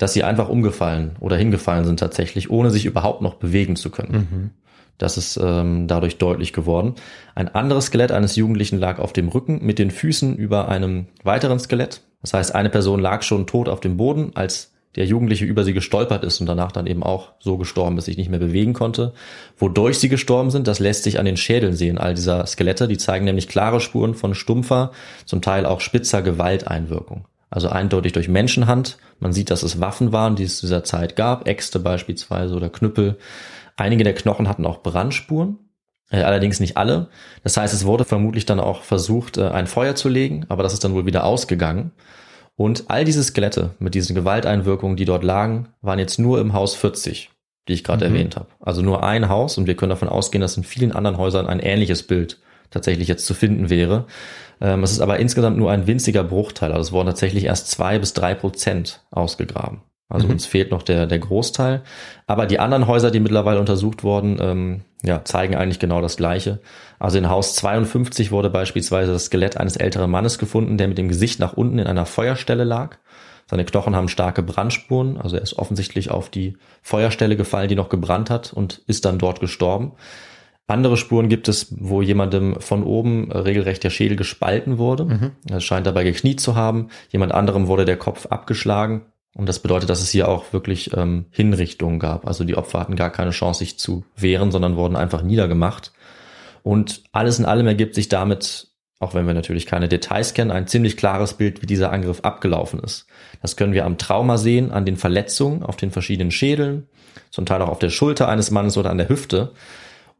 [0.00, 4.12] dass sie einfach umgefallen oder hingefallen sind tatsächlich, ohne sich überhaupt noch bewegen zu können.
[4.12, 4.50] Mhm.
[4.96, 6.94] Das ist ähm, dadurch deutlich geworden.
[7.34, 11.58] Ein anderes Skelett eines Jugendlichen lag auf dem Rücken mit den Füßen über einem weiteren
[11.58, 12.00] Skelett.
[12.22, 15.74] Das heißt, eine Person lag schon tot auf dem Boden, als der Jugendliche über sie
[15.74, 19.12] gestolpert ist und danach dann eben auch so gestorben ist, sich nicht mehr bewegen konnte.
[19.58, 22.88] Wodurch sie gestorben sind, das lässt sich an den Schädeln sehen, all dieser Skelette.
[22.88, 24.92] Die zeigen nämlich klare Spuren von stumpfer,
[25.26, 27.26] zum Teil auch spitzer Gewalteinwirkung.
[27.50, 28.98] Also eindeutig durch Menschenhand.
[29.18, 32.70] Man sieht, dass es Waffen waren, die es zu dieser Zeit gab, Äxte beispielsweise oder
[32.70, 33.18] Knüppel.
[33.76, 35.58] Einige der Knochen hatten auch Brandspuren,
[36.10, 37.08] äh, allerdings nicht alle.
[37.42, 40.72] Das heißt, es wurde vermutlich dann auch versucht, äh, ein Feuer zu legen, aber das
[40.72, 41.90] ist dann wohl wieder ausgegangen.
[42.54, 46.74] Und all diese Skelette mit diesen Gewalteinwirkungen, die dort lagen, waren jetzt nur im Haus
[46.74, 47.30] 40,
[47.66, 48.14] die ich gerade mhm.
[48.14, 48.48] erwähnt habe.
[48.60, 51.58] Also nur ein Haus und wir können davon ausgehen, dass in vielen anderen Häusern ein
[51.58, 52.38] ähnliches Bild
[52.70, 54.06] tatsächlich jetzt zu finden wäre.
[54.60, 56.72] Ähm, es ist aber insgesamt nur ein winziger Bruchteil.
[56.72, 59.80] Also es wurden tatsächlich erst zwei bis drei Prozent ausgegraben.
[60.10, 60.32] Also mhm.
[60.32, 61.82] uns fehlt noch der, der Großteil.
[62.26, 66.58] Aber die anderen Häuser, die mittlerweile untersucht wurden, ähm, ja, zeigen eigentlich genau das Gleiche.
[66.98, 71.08] Also in Haus 52 wurde beispielsweise das Skelett eines älteren Mannes gefunden, der mit dem
[71.08, 72.98] Gesicht nach unten in einer Feuerstelle lag.
[73.48, 77.88] Seine Knochen haben starke Brandspuren, also er ist offensichtlich auf die Feuerstelle gefallen, die noch
[77.88, 79.92] gebrannt hat und ist dann dort gestorben.
[80.70, 85.04] Andere Spuren gibt es, wo jemandem von oben regelrecht der Schädel gespalten wurde.
[85.04, 85.30] Mhm.
[85.48, 86.88] Er scheint dabei gekniet zu haben.
[87.10, 89.02] Jemand anderem wurde der Kopf abgeschlagen.
[89.34, 92.26] Und das bedeutet, dass es hier auch wirklich ähm, Hinrichtungen gab.
[92.26, 95.92] Also die Opfer hatten gar keine Chance, sich zu wehren, sondern wurden einfach niedergemacht.
[96.62, 98.68] Und alles in allem ergibt sich damit,
[98.98, 102.80] auch wenn wir natürlich keine Details kennen, ein ziemlich klares Bild, wie dieser Angriff abgelaufen
[102.80, 103.06] ist.
[103.40, 106.88] Das können wir am Trauma sehen, an den Verletzungen auf den verschiedenen Schädeln,
[107.30, 109.52] zum Teil auch auf der Schulter eines Mannes oder an der Hüfte.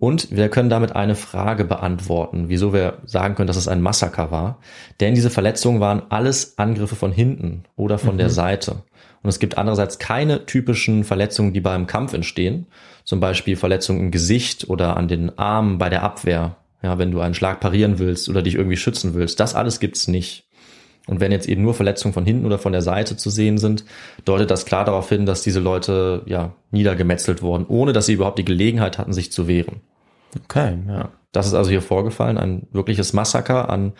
[0.00, 4.30] Und wir können damit eine Frage beantworten, wieso wir sagen können, dass es ein Massaker
[4.30, 4.58] war.
[4.98, 8.18] Denn diese Verletzungen waren alles Angriffe von hinten oder von mhm.
[8.18, 8.82] der Seite.
[9.22, 12.66] Und es gibt andererseits keine typischen Verletzungen, die beim Kampf entstehen.
[13.04, 16.56] Zum Beispiel Verletzungen im Gesicht oder an den Armen bei der Abwehr.
[16.82, 19.38] Ja, wenn du einen Schlag parieren willst oder dich irgendwie schützen willst.
[19.38, 20.48] Das alles gibt's nicht.
[21.08, 23.84] Und wenn jetzt eben nur Verletzungen von hinten oder von der Seite zu sehen sind,
[24.24, 28.38] deutet das klar darauf hin, dass diese Leute ja niedergemetzelt wurden, ohne dass sie überhaupt
[28.38, 29.82] die Gelegenheit hatten, sich zu wehren.
[30.44, 31.10] Okay, ja.
[31.32, 33.92] Das ist also hier vorgefallen, ein wirkliches Massaker an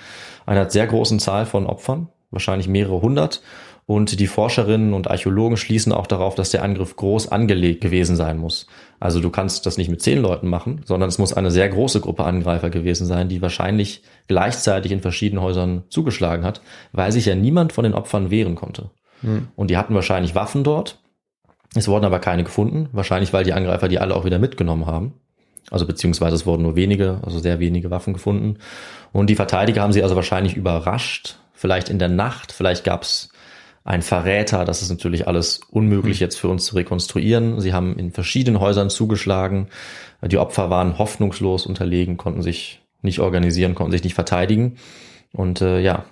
[0.47, 3.41] einer sehr großen Zahl von Opfern, wahrscheinlich mehrere hundert.
[3.87, 8.39] Und die Forscherinnen und Archäologen schließen auch darauf, dass der Angriff groß angelegt gewesen sein
[8.39, 8.69] muss.
[9.01, 12.01] Also du kannst das nicht mit zehn Leuten machen, sondern es muss eine sehr große
[12.01, 16.61] Gruppe Angreifer gewesen sein, die wahrscheinlich gleichzeitig in verschiedenen Häusern zugeschlagen hat,
[16.93, 18.91] weil sich ja niemand von den Opfern wehren konnte.
[19.23, 19.49] Hm.
[19.57, 21.03] Und die hatten wahrscheinlich Waffen dort.
[21.75, 25.15] Es wurden aber keine gefunden, wahrscheinlich weil die Angreifer die alle auch wieder mitgenommen haben.
[25.71, 28.59] Also beziehungsweise es wurden nur wenige, also sehr wenige Waffen gefunden.
[29.13, 33.31] Und die Verteidiger haben sie also wahrscheinlich überrascht, vielleicht in der Nacht, vielleicht gab es
[33.85, 36.25] einen Verräter, das ist natürlich alles unmöglich hm.
[36.25, 37.61] jetzt für uns zu rekonstruieren.
[37.61, 39.69] Sie haben in verschiedenen Häusern zugeschlagen,
[40.23, 44.77] die Opfer waren hoffnungslos unterlegen, konnten sich nicht organisieren, konnten sich nicht verteidigen.
[45.33, 46.05] Und äh, ja,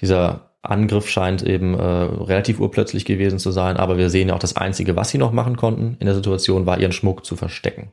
[0.00, 4.38] dieser Angriff scheint eben äh, relativ urplötzlich gewesen zu sein, aber wir sehen ja auch
[4.38, 7.90] das Einzige, was sie noch machen konnten in der Situation, war ihren Schmuck zu verstecken.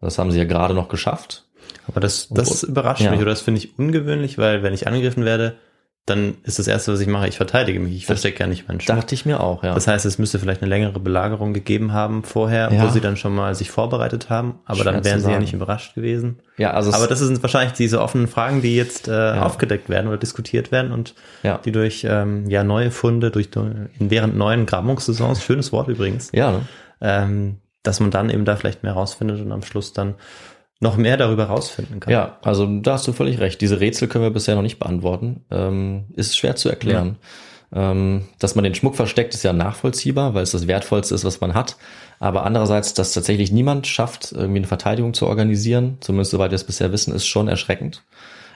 [0.00, 1.44] Das haben sie ja gerade noch geschafft.
[1.86, 3.10] Aber das, das überrascht Ja.
[3.10, 5.56] mich oder das finde ich ungewöhnlich, weil wenn ich angegriffen werde,
[6.06, 7.94] dann ist das Erste, was ich mache, ich verteidige mich.
[7.94, 8.96] Ich verstecke ja nicht meinen Schmuck.
[8.96, 9.74] Dachte ich mir auch, ja.
[9.74, 12.82] Das heißt, es müsste vielleicht eine längere Belagerung gegeben haben vorher, Ja.
[12.84, 15.52] wo sie dann schon mal sich vorbereitet haben, aber Schwer dann wären sie ja nicht
[15.52, 16.40] überrascht gewesen.
[16.56, 20.16] ja, also Aber das sind wahrscheinlich diese offenen Fragen, die jetzt äh, aufgedeckt werden oder
[20.16, 21.58] diskutiert werden und Ja.
[21.64, 23.50] die durch ähm, ja neue Funde, durch
[23.98, 26.62] während neuen Grabungssaisons, schönes Wort übrigens, ja, ne?
[27.02, 30.14] ähm, dass man dann eben da vielleicht mehr rausfindet und am Schluss dann
[30.80, 32.12] noch mehr darüber rausfinden kann.
[32.12, 33.60] Ja, also da hast du völlig recht.
[33.60, 35.44] Diese Rätsel können wir bisher noch nicht beantworten.
[35.50, 37.16] Ähm, ist schwer zu erklären.
[37.72, 41.40] Ähm, dass man den Schmuck versteckt, ist ja nachvollziehbar, weil es das Wertvollste ist, was
[41.40, 41.76] man hat.
[42.18, 46.64] Aber andererseits, dass tatsächlich niemand schafft, irgendwie eine Verteidigung zu organisieren, zumindest soweit wir es
[46.64, 48.02] bisher wissen, ist schon erschreckend.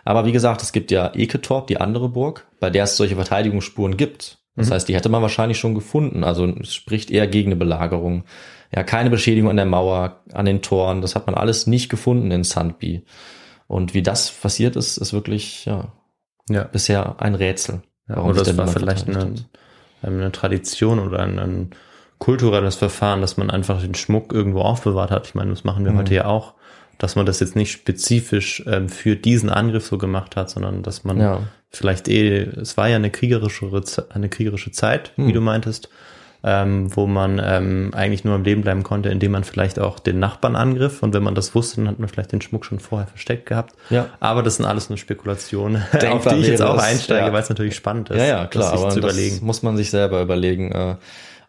[0.04, 3.96] Aber wie gesagt, es gibt ja Eketorp, die andere Burg, bei der es solche Verteidigungsspuren
[3.96, 4.38] gibt.
[4.56, 6.22] Das heißt, die hätte man wahrscheinlich schon gefunden.
[6.22, 8.24] Also es spricht eher gegen eine Belagerung.
[8.74, 11.00] Ja, keine Beschädigung an der Mauer, an den Toren.
[11.00, 13.04] Das hat man alles nicht gefunden in Sandby.
[13.66, 15.92] Und wie das passiert ist, ist wirklich ja
[16.48, 16.64] ja.
[16.64, 17.82] bisher ein Rätsel.
[18.08, 19.34] Ja, oder sich es da war vielleicht eine,
[20.02, 21.70] eine Tradition oder ein, ein
[22.18, 25.26] kulturelles Verfahren, dass man einfach den Schmuck irgendwo aufbewahrt hat.
[25.26, 25.98] Ich meine, das machen wir Mhm.
[25.98, 26.54] heute ja auch,
[26.98, 31.04] dass man das jetzt nicht spezifisch ähm, für diesen Angriff so gemacht hat, sondern dass
[31.04, 31.40] man Ja.
[31.70, 33.70] vielleicht eh, es war ja eine kriegerische,
[34.10, 35.32] eine kriegerische Zeit, wie Hm.
[35.32, 35.88] du meintest,
[36.44, 40.18] ähm, wo man ähm, eigentlich nur am Leben bleiben konnte, indem man vielleicht auch den
[40.18, 41.02] Nachbarn angriff.
[41.02, 43.74] Und wenn man das wusste, dann hat man vielleicht den Schmuck schon vorher versteckt gehabt.
[43.88, 44.10] Ja.
[44.20, 47.32] Aber das sind alles nur Spekulationen, Denkbar auf die ich jetzt auch einsteige, ja.
[47.32, 49.46] weil es natürlich spannend ist, Ja, ja, klar, das sich aber zu das überlegen.
[49.46, 50.70] muss man sich selber überlegen.
[50.70, 50.96] Äh,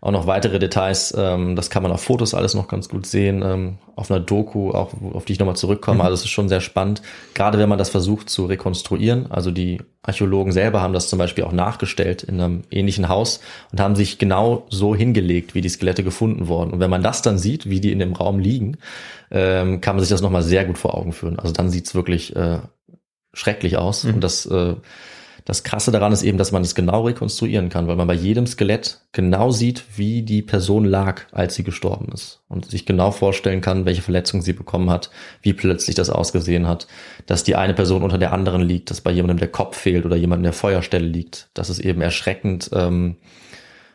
[0.01, 3.41] auch noch weitere Details, ähm, das kann man auf Fotos alles noch ganz gut sehen,
[3.43, 6.03] ähm, auf einer Doku, auch auf die ich nochmal zurückkomme.
[6.03, 7.01] Also es ist schon sehr spannend,
[7.33, 9.31] gerade wenn man das versucht zu rekonstruieren.
[9.31, 13.39] Also die Archäologen selber haben das zum Beispiel auch nachgestellt in einem ähnlichen Haus
[13.71, 16.71] und haben sich genau so hingelegt, wie die Skelette gefunden wurden.
[16.71, 18.77] Und wenn man das dann sieht, wie die in dem Raum liegen,
[19.31, 21.39] ähm, kann man sich das nochmal sehr gut vor Augen führen.
[21.39, 22.59] Also dann sieht's wirklich äh,
[23.33, 24.05] schrecklich aus.
[24.05, 24.75] Und das äh,
[25.45, 28.47] das Krasse daran ist eben, dass man es genau rekonstruieren kann, weil man bei jedem
[28.47, 32.41] Skelett genau sieht, wie die Person lag, als sie gestorben ist.
[32.47, 35.11] Und sich genau vorstellen kann, welche Verletzung sie bekommen hat,
[35.43, 36.87] wie plötzlich das ausgesehen hat,
[37.27, 40.15] dass die eine Person unter der anderen liegt, dass bei jemandem der Kopf fehlt oder
[40.15, 41.49] jemand in der Feuerstelle liegt.
[41.53, 43.17] Das ist eben erschreckend ähm,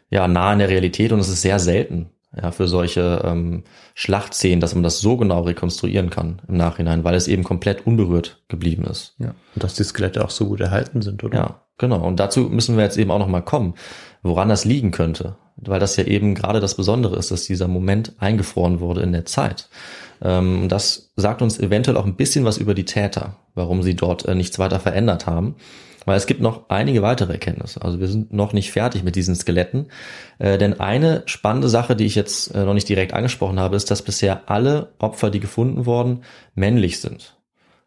[0.08, 3.64] ja, nah in der Realität und es ist sehr selten ja, für solche ähm,
[3.94, 8.42] Schlachtszenen, dass man das so genau rekonstruieren kann im Nachhinein, weil es eben komplett unberührt
[8.48, 9.14] geblieben ist.
[9.18, 9.34] Ja.
[9.54, 11.38] Und dass die Skelette auch so gut erhalten sind, oder?
[11.38, 12.06] Ja, genau.
[12.06, 13.74] Und dazu müssen wir jetzt eben auch noch mal kommen,
[14.22, 15.36] woran das liegen könnte.
[15.56, 19.26] Weil das ja eben gerade das Besondere ist, dass dieser Moment eingefroren wurde in der
[19.26, 19.68] Zeit.
[20.22, 23.94] Ähm, Und das sagt uns eventuell auch ein bisschen was über die Täter, warum sie
[23.94, 25.56] dort äh, nichts weiter verändert haben.
[26.06, 27.82] Weil es gibt noch einige weitere Erkenntnisse.
[27.82, 29.88] Also wir sind noch nicht fertig mit diesen Skeletten.
[30.38, 33.90] Äh, denn eine spannende Sache, die ich jetzt äh, noch nicht direkt angesprochen habe, ist,
[33.90, 36.22] dass bisher alle Opfer, die gefunden wurden,
[36.54, 37.36] männlich sind.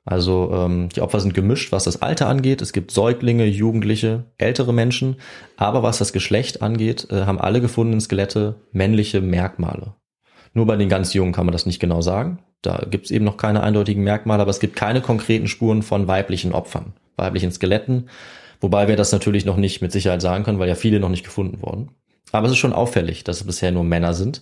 [0.06, 2.62] Also ähm, die Opfer sind gemischt, was das Alter angeht.
[2.62, 5.16] Es gibt Säuglinge, Jugendliche, ältere Menschen.
[5.56, 9.96] Aber was das Geschlecht angeht, äh, haben alle gefundenen Skelette männliche Merkmale.
[10.54, 12.40] Nur bei den ganz Jungen kann man das nicht genau sagen.
[12.62, 16.08] Da gibt es eben noch keine eindeutigen Merkmale, aber es gibt keine konkreten Spuren von
[16.08, 18.10] weiblichen Opfern, weiblichen Skeletten.
[18.62, 21.26] Wobei wir das natürlich noch nicht mit Sicherheit sagen können, weil ja viele noch nicht
[21.26, 21.90] gefunden wurden.
[22.32, 24.42] Aber es ist schon auffällig, dass es bisher nur Männer sind.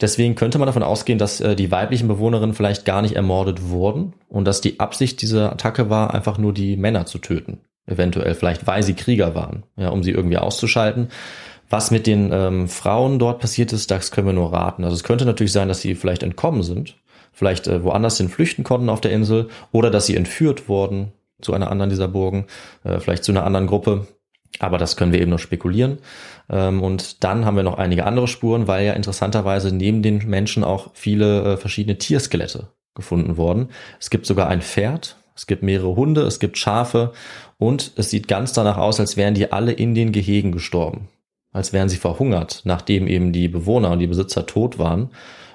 [0.00, 4.12] Deswegen könnte man davon ausgehen, dass äh, die weiblichen Bewohnerinnen vielleicht gar nicht ermordet wurden
[4.28, 7.60] und dass die Absicht dieser Attacke war, einfach nur die Männer zu töten.
[7.86, 11.08] Eventuell, vielleicht weil sie Krieger waren, ja, um sie irgendwie auszuschalten.
[11.68, 14.84] Was mit den ähm, Frauen dort passiert ist, das können wir nur raten.
[14.84, 16.96] Also es könnte natürlich sein, dass sie vielleicht entkommen sind,
[17.32, 21.12] vielleicht äh, woanders hin flüchten konnten auf der Insel oder dass sie entführt wurden
[21.42, 22.46] zu einer anderen dieser Burgen,
[22.84, 24.06] äh, vielleicht zu einer anderen Gruppe.
[24.58, 25.98] Aber das können wir eben nur spekulieren.
[26.50, 30.64] Ähm, und dann haben wir noch einige andere Spuren, weil ja interessanterweise neben den Menschen
[30.64, 33.68] auch viele äh, verschiedene Tierskelette gefunden wurden.
[33.98, 37.12] Es gibt sogar ein Pferd, es gibt mehrere Hunde, es gibt Schafe
[37.58, 41.08] und es sieht ganz danach aus, als wären die alle in den Gehegen gestorben.
[41.52, 45.10] Als wären sie verhungert, nachdem eben die Bewohner und die Besitzer tot waren.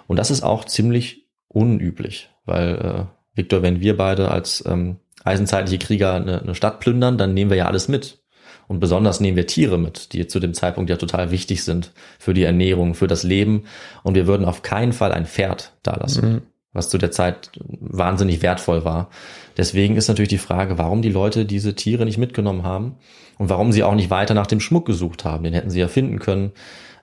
[0.07, 5.77] Und das ist auch ziemlich unüblich, weil, äh, Victor, wenn wir beide als ähm, eisenzeitliche
[5.77, 8.19] Krieger eine, eine Stadt plündern, dann nehmen wir ja alles mit.
[8.67, 12.33] Und besonders nehmen wir Tiere mit, die zu dem Zeitpunkt ja total wichtig sind für
[12.33, 13.63] die Ernährung, für das Leben.
[14.03, 16.41] Und wir würden auf keinen Fall ein Pferd dalassen,
[16.73, 19.09] was zu der Zeit wahnsinnig wertvoll war.
[19.55, 22.95] Deswegen ist natürlich die Frage, warum die Leute diese Tiere nicht mitgenommen haben
[23.37, 25.45] und warum sie auch nicht weiter nach dem Schmuck gesucht haben.
[25.45, 26.51] Den hätten sie ja finden können.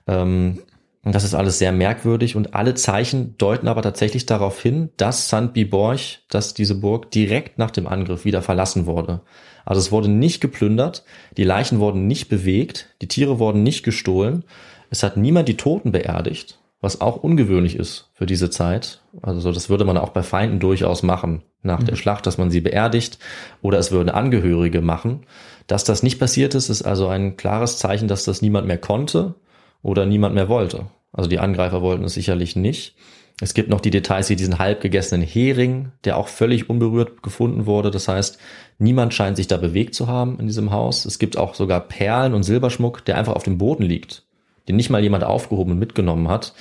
[0.07, 0.59] Ähm,
[1.05, 5.27] Und das ist alles sehr merkwürdig und alle Zeichen deuten aber tatsächlich darauf hin, dass
[5.27, 5.53] St.
[5.53, 9.21] Biborch, dass diese Burg direkt nach dem Angriff wieder verlassen wurde.
[9.65, 11.03] Also es wurde nicht geplündert,
[11.37, 14.45] die Leichen wurden nicht bewegt, die Tiere wurden nicht gestohlen,
[14.89, 19.01] es hat niemand die Toten beerdigt, was auch ungewöhnlich ist für diese Zeit.
[19.21, 22.61] Also das würde man auch bei Feinden durchaus machen nach der Schlacht, dass man sie
[22.61, 23.19] beerdigt
[23.61, 25.27] oder es würden Angehörige machen.
[25.67, 29.35] Dass das nicht passiert ist, ist also ein klares Zeichen, dass das niemand mehr konnte
[29.83, 30.87] oder niemand mehr wollte.
[31.15, 32.95] Also die Angreifer wollten es sicherlich nicht.
[33.41, 37.65] Es gibt noch die Details wie diesen halb gegessenen Hering, der auch völlig unberührt gefunden
[37.65, 37.91] wurde.
[37.91, 38.37] Das heißt,
[38.79, 41.05] niemand scheint sich da bewegt zu haben in diesem Haus.
[41.05, 44.23] Es gibt auch sogar Perlen und Silberschmuck, der einfach auf dem Boden liegt,
[44.67, 46.53] den nicht mal jemand aufgehoben und mitgenommen hat.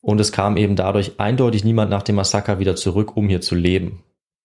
[0.00, 3.56] Und es kam eben dadurch eindeutig niemand nach dem Massaker wieder zurück, um hier zu
[3.56, 4.04] leben.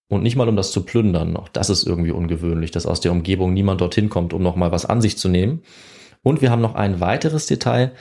[0.10, 1.38] Und nicht mal um das zu plündern.
[1.38, 4.86] Auch das ist irgendwie ungewöhnlich, dass aus der Umgebung niemand dorthin kommt, um nochmal was
[4.86, 5.62] an sich zu nehmen.
[6.24, 7.92] Und wir haben noch ein weiteres Detail,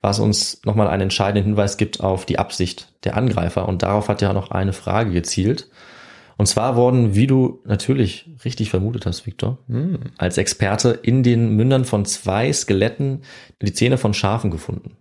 [0.00, 3.68] was uns nochmal einen entscheidenden Hinweis gibt auf die Absicht der Angreifer.
[3.68, 5.68] Und darauf hat ja noch eine Frage gezielt.
[6.36, 9.58] Und zwar wurden, wie du natürlich richtig vermutet hast, Victor,
[10.18, 13.22] als Experte in den Mündern von zwei Skeletten
[13.60, 14.96] die Zähne von Schafen gefunden.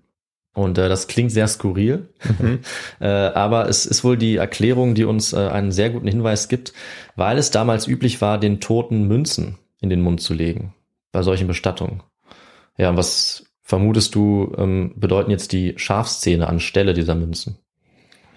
[0.58, 2.10] Und äh, das klingt sehr skurril,
[3.00, 6.74] äh, aber es ist wohl die Erklärung, die uns äh, einen sehr guten Hinweis gibt,
[7.16, 10.74] weil es damals üblich war, den Toten Münzen in den Mund zu legen
[11.12, 12.02] bei solchen Bestattungen.
[12.76, 17.58] Ja, was vermutest du, ähm, bedeuten jetzt die Schafszähne anstelle dieser Münzen?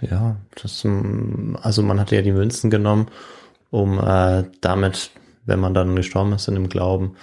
[0.00, 3.06] Ja, das, ähm, also man hatte ja die Münzen genommen,
[3.70, 5.10] um äh, damit,
[5.46, 7.14] wenn man dann gestorben ist in dem Glauben,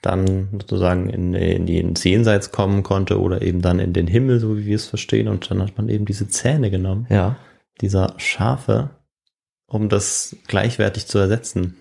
[0.00, 4.40] dann sozusagen in, in die ins Jenseits kommen konnte oder eben dann in den Himmel,
[4.40, 5.28] so wie wir es verstehen.
[5.28, 7.36] Und dann hat man eben diese Zähne genommen, Ja.
[7.80, 8.90] dieser Schafe,
[9.66, 11.76] um das gleichwertig zu ersetzen.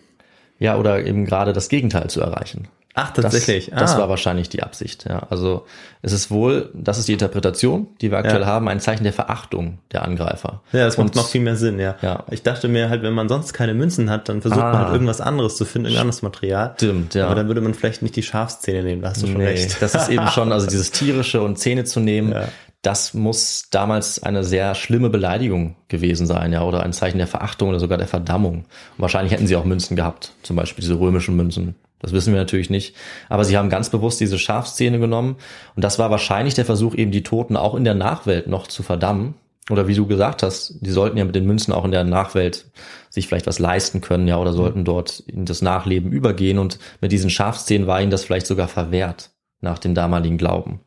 [0.59, 2.67] Ja, oder eben gerade das Gegenteil zu erreichen.
[2.93, 3.71] Ach, Das, tatsächlich.
[3.73, 3.99] das Ah.
[3.99, 5.05] war wahrscheinlich die Absicht.
[5.07, 5.27] Ja.
[5.29, 5.65] Also
[6.01, 8.47] es ist wohl, das ist die Interpretation, die wir aktuell Ja.
[8.47, 10.61] haben, ein Zeichen der Verachtung der Angreifer.
[10.73, 11.95] Ja, das macht noch viel mehr Sinn, ja.
[12.01, 12.25] Ja.
[12.31, 14.79] Ich dachte mir halt, wenn man sonst keine Münzen hat, dann versucht man Ah.
[14.85, 16.73] halt irgendwas anderes zu finden, irgendein anderes Material.
[16.75, 17.25] Stimmt, ja.
[17.27, 19.81] Aber dann würde man vielleicht nicht die Schafszähne nehmen, da hast du schon Nee, recht.
[19.81, 22.49] das ist eben schon, also dieses tierische und Zähne zu nehmen, Ja.
[22.81, 27.69] das muss damals eine sehr schlimme Beleidigung gewesen sein, ja, oder ein Zeichen der Verachtung
[27.69, 28.55] oder sogar der Verdammung.
[28.55, 28.65] Und
[28.97, 31.75] wahrscheinlich hätten sie auch Münzen gehabt, zum Beispiel diese römischen Münzen.
[32.01, 32.95] Das wissen wir natürlich nicht.
[33.29, 35.35] Aber sie haben ganz bewusst diese Schafszähne genommen.
[35.75, 38.81] Und das war wahrscheinlich der Versuch, eben die Toten auch in der Nachwelt noch zu
[38.81, 39.35] verdammen.
[39.69, 42.65] Oder wie du gesagt hast, die sollten ja mit den Münzen auch in der Nachwelt
[43.09, 46.57] sich vielleicht was leisten können, ja, oder sollten dort in das Nachleben übergehen.
[46.57, 49.29] Und mit diesen Schafszähnen war ihnen das vielleicht sogar verwehrt
[49.59, 50.81] nach dem damaligen Glauben.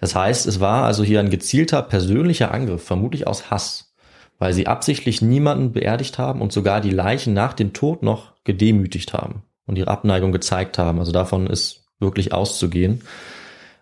[0.00, 3.94] Das heißt, es war also hier ein gezielter persönlicher Angriff, vermutlich aus Hass,
[4.38, 9.12] weil sie absichtlich niemanden beerdigt haben und sogar die Leichen nach dem Tod noch gedemütigt
[9.12, 10.98] haben und ihre Abneigung gezeigt haben.
[10.98, 13.02] Also davon ist wirklich auszugehen.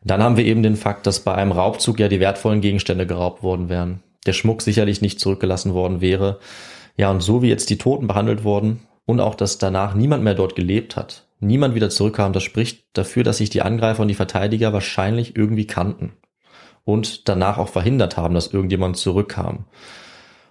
[0.05, 3.43] Dann haben wir eben den Fakt, dass bei einem Raubzug ja die wertvollen Gegenstände geraubt
[3.43, 4.03] worden wären.
[4.27, 6.41] Der Schmuck sicherlich nicht zurückgelassen worden wäre.
[6.99, 10.35] Ja, und so wie jetzt die Toten behandelt wurden und auch, dass danach niemand mehr
[10.35, 14.15] dort gelebt hat, niemand wieder zurückkam, das spricht dafür, dass sich die Angreifer und die
[14.15, 16.13] Verteidiger wahrscheinlich irgendwie kannten
[16.85, 19.65] und danach auch verhindert haben, dass irgendjemand zurückkam.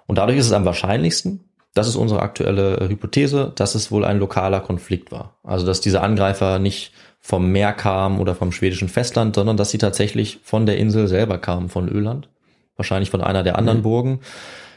[0.08, 1.47] Und dadurch ist es am wahrscheinlichsten,
[1.78, 5.38] das ist unsere aktuelle Hypothese, dass es wohl ein lokaler Konflikt war.
[5.44, 9.78] Also dass diese Angreifer nicht vom Meer kamen oder vom schwedischen Festland, sondern dass sie
[9.78, 12.30] tatsächlich von der Insel selber kamen, von Öland,
[12.76, 14.22] wahrscheinlich von einer der anderen Burgen,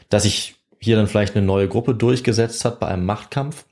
[0.09, 3.65] dass sich hier dann vielleicht eine neue Gruppe durchgesetzt hat bei einem Machtkampf,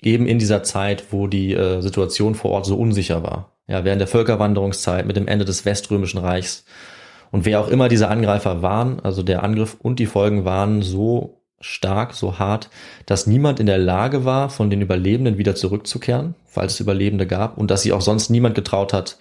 [0.00, 3.52] eben in dieser Zeit, wo die äh, Situation vor Ort so unsicher war.
[3.66, 6.64] Ja, während der Völkerwanderungszeit mit dem Ende des Weströmischen Reichs.
[7.30, 11.43] Und wer auch immer diese Angreifer waren, also der Angriff und die Folgen waren so
[11.64, 12.68] stark, so hart,
[13.06, 17.56] dass niemand in der Lage war, von den Überlebenden wieder zurückzukehren, falls es Überlebende gab,
[17.56, 19.16] und dass sich auch sonst niemand getraut hat,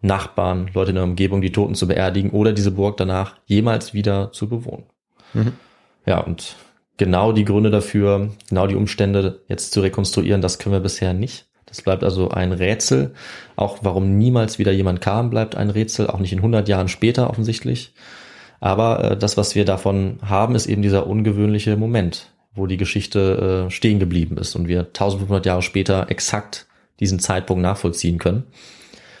[0.00, 4.32] Nachbarn, Leute in der Umgebung, die Toten zu beerdigen oder diese Burg danach jemals wieder
[4.32, 4.84] zu bewohnen.
[6.06, 6.56] Ja, und
[6.98, 11.46] genau die Gründe dafür, genau die Umstände jetzt zu rekonstruieren, das können wir bisher nicht.
[11.66, 13.14] Das bleibt also ein Rätsel.
[13.56, 17.30] Auch warum niemals wieder jemand kam, bleibt ein Rätsel, auch nicht in 100 Jahren später
[17.30, 17.94] offensichtlich.
[18.62, 23.66] Aber äh, das, was wir davon haben, ist eben dieser ungewöhnliche Moment, wo die Geschichte
[23.66, 26.68] äh, stehen geblieben ist und wir 1500 Jahre später exakt
[27.00, 28.44] diesen Zeitpunkt nachvollziehen können.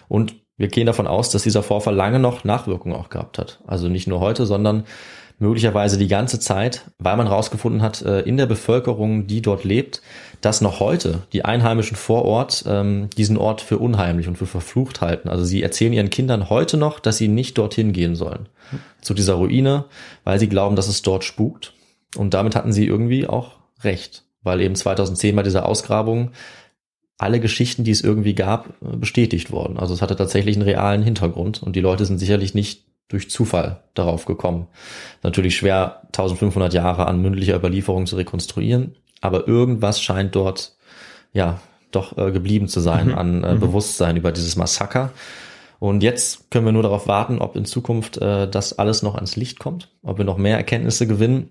[0.06, 3.58] Und wir gehen davon aus, dass dieser Vorfall lange noch Nachwirkungen auch gehabt hat.
[3.66, 4.84] Also nicht nur heute, sondern
[5.42, 10.00] möglicherweise die ganze Zeit, weil man herausgefunden hat äh, in der Bevölkerung, die dort lebt,
[10.40, 15.00] dass noch heute die Einheimischen vor Ort ähm, diesen Ort für unheimlich und für verflucht
[15.00, 15.28] halten.
[15.28, 18.48] Also sie erzählen ihren Kindern heute noch, dass sie nicht dorthin gehen sollen,
[19.00, 19.86] zu dieser Ruine,
[20.22, 21.74] weil sie glauben, dass es dort spukt.
[22.16, 26.30] Und damit hatten sie irgendwie auch recht, weil eben 2010 bei dieser Ausgrabung
[27.18, 29.76] alle Geschichten, die es irgendwie gab, äh, bestätigt wurden.
[29.76, 33.82] Also es hatte tatsächlich einen realen Hintergrund und die Leute sind sicherlich nicht durch Zufall
[33.94, 34.66] darauf gekommen.
[35.22, 40.76] Natürlich schwer 1500 Jahre an mündlicher Überlieferung zu rekonstruieren, aber irgendwas scheint dort
[41.32, 41.60] ja
[41.90, 43.14] doch äh, geblieben zu sein Mhm.
[43.18, 45.10] an äh, Bewusstsein über dieses Massaker.
[45.78, 49.36] Und jetzt können wir nur darauf warten, ob in Zukunft äh, das alles noch ans
[49.36, 51.50] Licht kommt, ob wir noch mehr Erkenntnisse gewinnen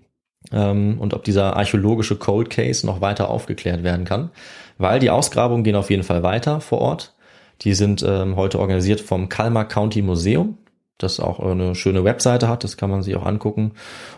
[0.50, 4.30] ähm, und ob dieser archäologische Cold Case noch weiter aufgeklärt werden kann.
[4.78, 7.14] Weil die Ausgrabungen gehen auf jeden Fall weiter vor Ort.
[7.60, 10.58] Die sind ähm, heute organisiert vom Kalmar County Museum,
[10.98, 13.72] das auch eine schöne Webseite hat, das kann man sich auch angucken.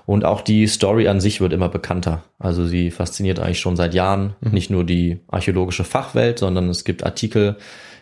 [0.07, 2.25] Und auch die Story an sich wird immer bekannter.
[2.39, 7.05] Also sie fasziniert eigentlich schon seit Jahren nicht nur die archäologische Fachwelt, sondern es gibt
[7.05, 7.57] Artikel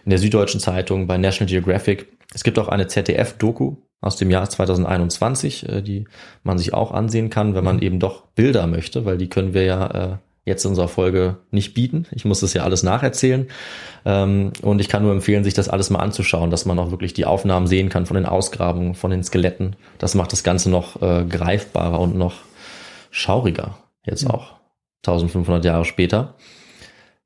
[0.04, 2.08] in der Süddeutschen Zeitung, bei National Geographic.
[2.34, 6.06] Es gibt auch eine ZDF-Doku aus dem Jahr 2021, äh, die
[6.42, 9.64] man sich auch ansehen kann, wenn man eben doch Bilder möchte, weil die können wir
[9.64, 12.06] ja äh, jetzt in unserer Folge nicht bieten.
[12.10, 13.48] Ich muss das ja alles nacherzählen.
[14.04, 17.14] Ähm, und ich kann nur empfehlen, sich das alles mal anzuschauen, dass man auch wirklich
[17.14, 19.76] die Aufnahmen sehen kann von den Ausgrabungen, von den Skeletten.
[19.98, 22.34] Das macht das Ganze noch äh, greifbarer und noch
[23.10, 23.78] schauriger.
[24.04, 24.56] Jetzt auch
[25.06, 26.34] 1500 Jahre später.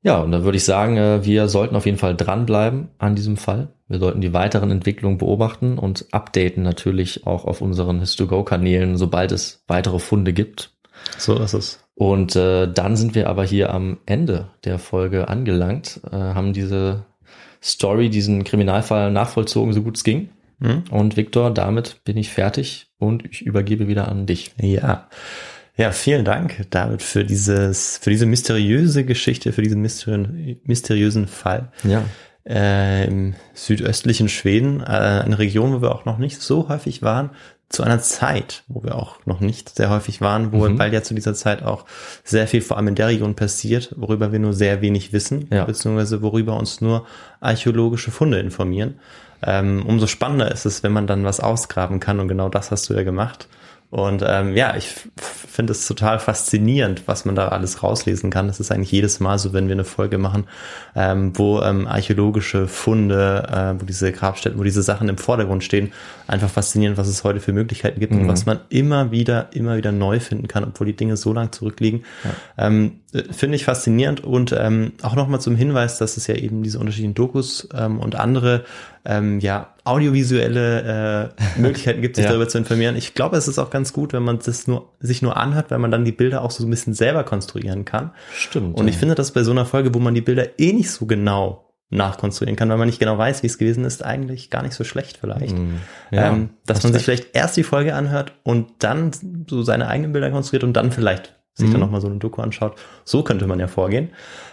[0.03, 3.35] Ja, und da würde ich sagen, äh, wir sollten auf jeden Fall dranbleiben an diesem
[3.35, 3.73] Fall.
[3.87, 9.63] Wir sollten die weiteren Entwicklungen beobachten und updaten natürlich auch auf unseren His2Go-Kanälen, sobald es
[9.67, 10.76] weitere Funde gibt.
[11.17, 11.79] So ist es.
[11.95, 17.05] Und äh, dann sind wir aber hier am Ende der Folge angelangt, äh, haben diese
[17.61, 20.29] Story, diesen Kriminalfall nachvollzogen, so gut es ging.
[20.61, 20.83] Hm?
[20.89, 24.53] Und Viktor, damit bin ich fertig und ich übergebe wieder an dich.
[24.61, 25.07] Ja.
[25.75, 31.71] Ja, vielen Dank, David, für dieses, für diese mysteriöse Geschichte, für diesen mysteriösen, mysteriösen Fall.
[31.83, 32.03] Ja.
[32.47, 37.31] Äh, Im südöstlichen Schweden, äh, eine Region, wo wir auch noch nicht so häufig waren,
[37.69, 40.79] zu einer Zeit, wo wir auch noch nicht sehr häufig waren, wo, Mhm.
[40.79, 41.85] weil ja zu dieser Zeit auch
[42.23, 45.65] sehr viel vor allem in der Region passiert, worüber wir nur sehr wenig wissen, Ja.
[45.65, 47.05] beziehungsweise worüber uns nur
[47.41, 48.99] archäologische Funde informieren.
[49.43, 52.89] Ähm, umso spannender ist es, wenn man dann was ausgraben kann und genau das hast
[52.89, 53.47] du ja gemacht.
[53.89, 58.47] Und ähm, ja, ich finde es total faszinierend, was man da alles rauslesen kann.
[58.47, 60.45] Das ist eigentlich jedes Mal so, wenn wir eine Folge machen,
[60.93, 65.93] ähm, wo ähm, archäologische Funde, äh, wo diese Grabstätten, wo diese Sachen im Vordergrund stehen,
[66.27, 69.93] einfach faszinierend, was es heute für Möglichkeiten gibt und was man immer wieder, immer wieder
[69.93, 72.03] neu finden kann, obwohl die Dinge so lang zurückliegen.
[72.57, 76.63] Ähm, äh, finde ich faszinierend und ähm, auch nochmal zum Hinweis, dass es ja eben
[76.63, 78.65] diese unterschiedlichen Dokus ähm, und andere
[79.05, 82.31] ähm, ja audiovisuelle äh, Möglichkeiten gibt, sich Ja.
[82.31, 82.95] darüber zu informieren.
[82.95, 85.79] Ich glaube, es ist auch ganz gut, wenn man das nur sich nur anhört, weil
[85.79, 88.11] man dann die Bilder auch so ein bisschen selber konstruieren kann.
[88.35, 88.77] Stimmt.
[88.77, 91.05] Und ich finde das bei so einer Folge, wo man die Bilder eh nicht so
[91.05, 94.73] genau nachkonstruieren kann, weil man nicht genau weiß, wie es gewesen ist, eigentlich gar nicht
[94.73, 95.57] so schlecht vielleicht.
[95.57, 95.75] Mm,
[96.11, 99.11] ja, ähm, dass man sich vielleicht erst die Folge anhört und dann
[99.49, 101.71] so seine eigenen Bilder konstruiert und dann vielleicht sich Mhm.
[101.73, 102.75] dann nochmal so eine Doku anschaut.
[103.03, 104.09] So könnte man ja vorgehen.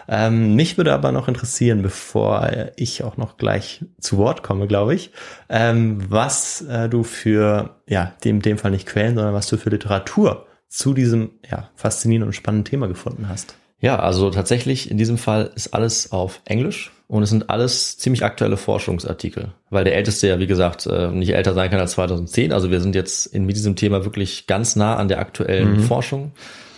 [0.09, 4.95] Ähm, mich würde aber noch interessieren, bevor ich auch noch gleich zu Wort komme, glaube
[4.95, 5.11] ich,
[5.49, 9.71] ähm, was äh, du für, ja, dem, dem Fall nicht Quellen, sondern was du für
[9.71, 13.55] Literatur zu diesem ja, faszinierenden und spannenden Thema gefunden hast.
[13.81, 18.25] Ja, also tatsächlich in diesem Fall ist alles auf Englisch und es sind alles ziemlich
[18.25, 22.53] aktuelle Forschungsartikel, weil der älteste ja, wie gesagt, äh, nicht älter sein kann als 2010.
[22.53, 26.33] Also wir sind jetzt in, mit diesem Thema wirklich ganz nah an der aktuellen Forschung,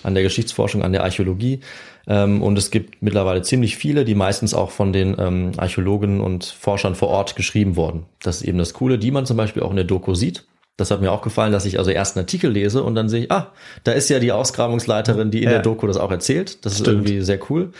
[0.07, 1.61] an der Geschichtsforschung, an der Archäologie.
[2.07, 6.45] Ähm, Und es gibt mittlerweile ziemlich viele, die meistens auch von den ähm, Archäologen und
[6.45, 8.05] Forschern vor Ort geschrieben wurden.
[8.23, 10.45] Das ist eben das Coole, die man zum Beispiel auch in der Doku sieht.
[10.79, 13.25] Das hat mir auch gefallen, dass ich also erst einen Artikel lese und dann sehe
[13.25, 13.53] ich, ah,
[13.85, 15.51] da ist ja die Ausgrabungsleiterin, die in Ja.
[15.51, 16.65] der Doku das auch erzählt.
[16.65, 17.09] Das ist Stimmt.
[17.09, 17.73] irgendwie sehr cool.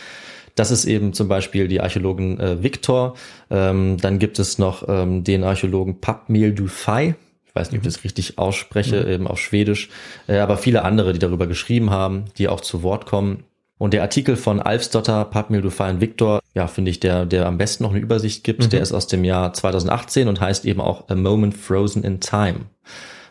[0.55, 3.13] Das ist eben zum Beispiel die Archäologin äh, Victor.
[3.51, 7.13] Ähm, dann gibt es noch ähm, den Archäologen Papmil Dufay.
[7.57, 9.89] Ich weiß nicht, ob ich das richtig ausspreche, eben auf Schwedisch.
[10.27, 13.45] Äh, aber viele andere, die darüber geschrieben haben, die auch zu Wort kommen.
[13.79, 17.57] Und der Artikel von Alfsdotter, Papmil Dufay und Victor, ja, finde ich, der, der am
[17.57, 21.09] besten noch eine Übersicht gibt, der ist aus dem Jahr 2018 und heißt eben auch
[21.09, 22.61] A Moment Frozen in Time.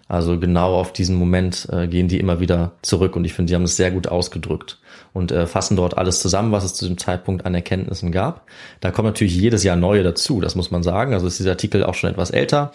[0.09, 3.55] Also genau auf diesen Moment äh, gehen die immer wieder zurück und ich finde, die
[3.57, 4.79] haben das sehr gut ausgedrückt
[5.13, 8.47] und äh, fassen dort alles zusammen, was es zu dem Zeitpunkt an Erkenntnissen gab.
[8.81, 11.13] Da kommen natürlich jedes Jahr neue dazu, das muss man sagen.
[11.13, 12.71] Also ist dieser Artikel auch schon etwas älter,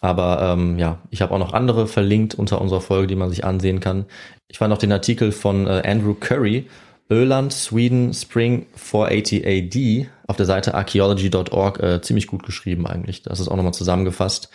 [0.00, 3.44] aber ähm, ja, ich habe auch noch andere verlinkt unter unserer Folge, die man sich
[3.44, 4.06] ansehen kann.
[4.48, 6.66] Ich fand auch den Artikel von äh, Andrew Curry,
[7.08, 13.22] Irland, Sweden, Spring 480 AD auf der Seite archaeology.org äh, ziemlich gut geschrieben eigentlich.
[13.22, 14.50] Das ist auch nochmal zusammengefasst.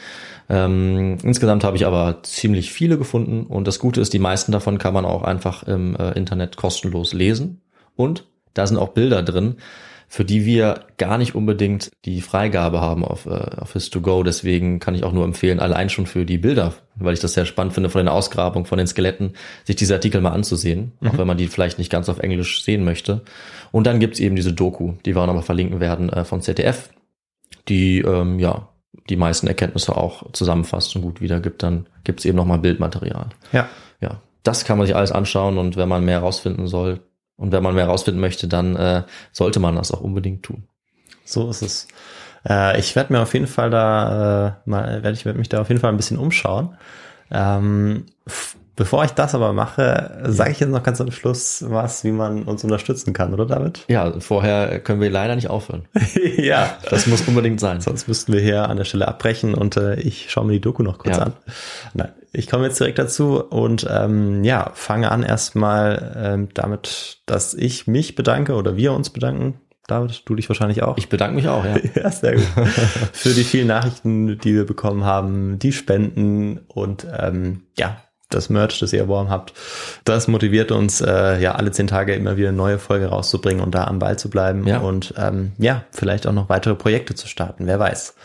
[0.50, 4.78] Ähm, insgesamt habe ich aber ziemlich viele gefunden und das Gute ist, die meisten davon
[4.78, 7.62] kann man auch einfach im äh, Internet kostenlos lesen
[7.96, 9.56] und da sind auch Bilder drin,
[10.12, 14.26] für die wir gar nicht unbedingt die Freigabe haben auf, äh, auf His2Go.
[14.26, 17.46] Deswegen kann ich auch nur empfehlen, allein schon für die Bilder, weil ich das sehr
[17.46, 21.28] spannend finde, von den Ausgrabungen, von den Skeletten, sich diese Artikel mal anzusehen, auch wenn
[21.28, 23.22] man die vielleicht nicht ganz auf Englisch sehen möchte.
[23.72, 26.90] Und dann gibt's eben diese Doku, die wir auch nochmal verlinken werden äh, von ZDF,
[27.70, 28.68] die ähm, ja
[29.10, 33.28] die meisten Erkenntnisse auch zusammenfasst und gut wiedergibt, dann gibt es eben nochmal Bildmaterial.
[33.54, 33.70] Ja.
[34.02, 37.00] Ja, das kann man sich alles anschauen und wenn man mehr herausfinden soll
[37.42, 40.64] und wenn man mehr herausfinden möchte, dann äh, sollte man das auch unbedingt tun.
[41.26, 41.88] So ist es.
[42.48, 45.60] Äh, ich werde mir auf jeden Fall da äh, mal, werde ich werd mich da
[45.60, 46.78] auf jeden Fall ein bisschen umschauen.
[47.32, 48.06] Ähm,
[48.76, 52.44] bevor ich das aber mache, sage ich jetzt noch ganz am Schluss was, wie man
[52.44, 53.86] uns unterstützen kann, oder David?
[53.88, 55.86] Ja, vorher können wir leider nicht aufhören.
[56.38, 56.78] ja.
[56.90, 57.82] Das muss unbedingt sein.
[57.82, 60.84] Sonst müssten wir hier an der Stelle abbrechen und äh, ich schaue mir die Doku
[60.84, 61.24] noch kurz Ja.
[61.24, 61.34] an.
[61.94, 67.54] Nein, ich komme jetzt direkt dazu und ähm, ja, fange an erstmal ähm, damit, dass
[67.54, 69.60] ich mich bedanke oder wir uns bedanken.
[69.88, 70.98] David, du dich wahrscheinlich auch.
[70.98, 71.76] Ich bedanke mich auch, ja.
[72.02, 72.46] Ja, sehr gut.
[73.12, 77.98] Für die vielen Nachrichten, die wir bekommen haben, die Spenden und ähm, ja,
[78.34, 79.54] das Merch, das ihr erworben habt.
[80.06, 83.76] Das motiviert uns, äh, ja, alle zehn Tage immer wieder eine neue Folge rauszubringen und
[83.76, 84.80] da am Ball zu bleiben Ja.
[84.80, 88.16] und ähm, ja, vielleicht auch noch weitere Projekte zu starten, wer weiß.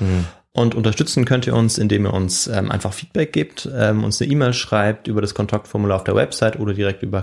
[0.52, 4.30] Und unterstützen könnt ihr uns, indem ihr uns ähm, einfach Feedback gebt, ähm, uns eine
[4.32, 7.20] E-Mail schreibt über das Kontaktformular auf der Website oder direkt über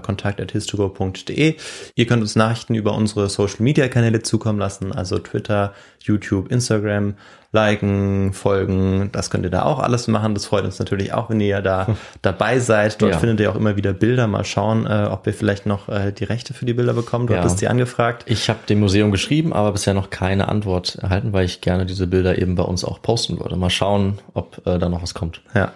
[0.67, 1.55] kontakt.histogo.de.
[1.95, 7.15] Ihr könnt uns Nachrichten über unsere Social-Media-Kanäle zukommen lassen, also Twitter, YouTube, Instagram,
[7.53, 9.09] liken, folgen.
[9.13, 10.33] Das könnt ihr da auch alles machen.
[10.33, 11.87] Das freut uns natürlich auch, wenn ihr da
[12.21, 13.01] dabei seid.
[13.01, 13.19] Dort Ja.
[13.19, 14.27] findet ihr auch immer wieder Bilder.
[14.27, 17.27] Mal schauen, äh, ob wir vielleicht noch äh, die Rechte für die Bilder bekommen.
[17.27, 17.39] Du Ja.
[17.39, 18.23] hattest die angefragt.
[18.27, 22.07] Ich habe dem Museum geschrieben, aber bisher noch keine Antwort erhalten, weil ich gerne diese
[22.07, 23.55] Bilder eben bei uns auch posten würde.
[23.55, 25.41] Mal schauen, ob äh, da noch was kommt.
[25.53, 25.71] Ja.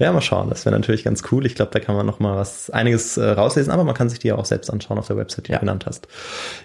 [0.00, 0.48] Ja, mal schauen.
[0.48, 1.44] Das wäre natürlich ganz cool.
[1.44, 4.20] Ich glaube, da kann man noch mal was einiges äh, rauslesen, aber man kann sich
[4.20, 5.58] die ja auch selbst anschauen auf der Website, die Ja.
[5.58, 6.06] du genannt hast.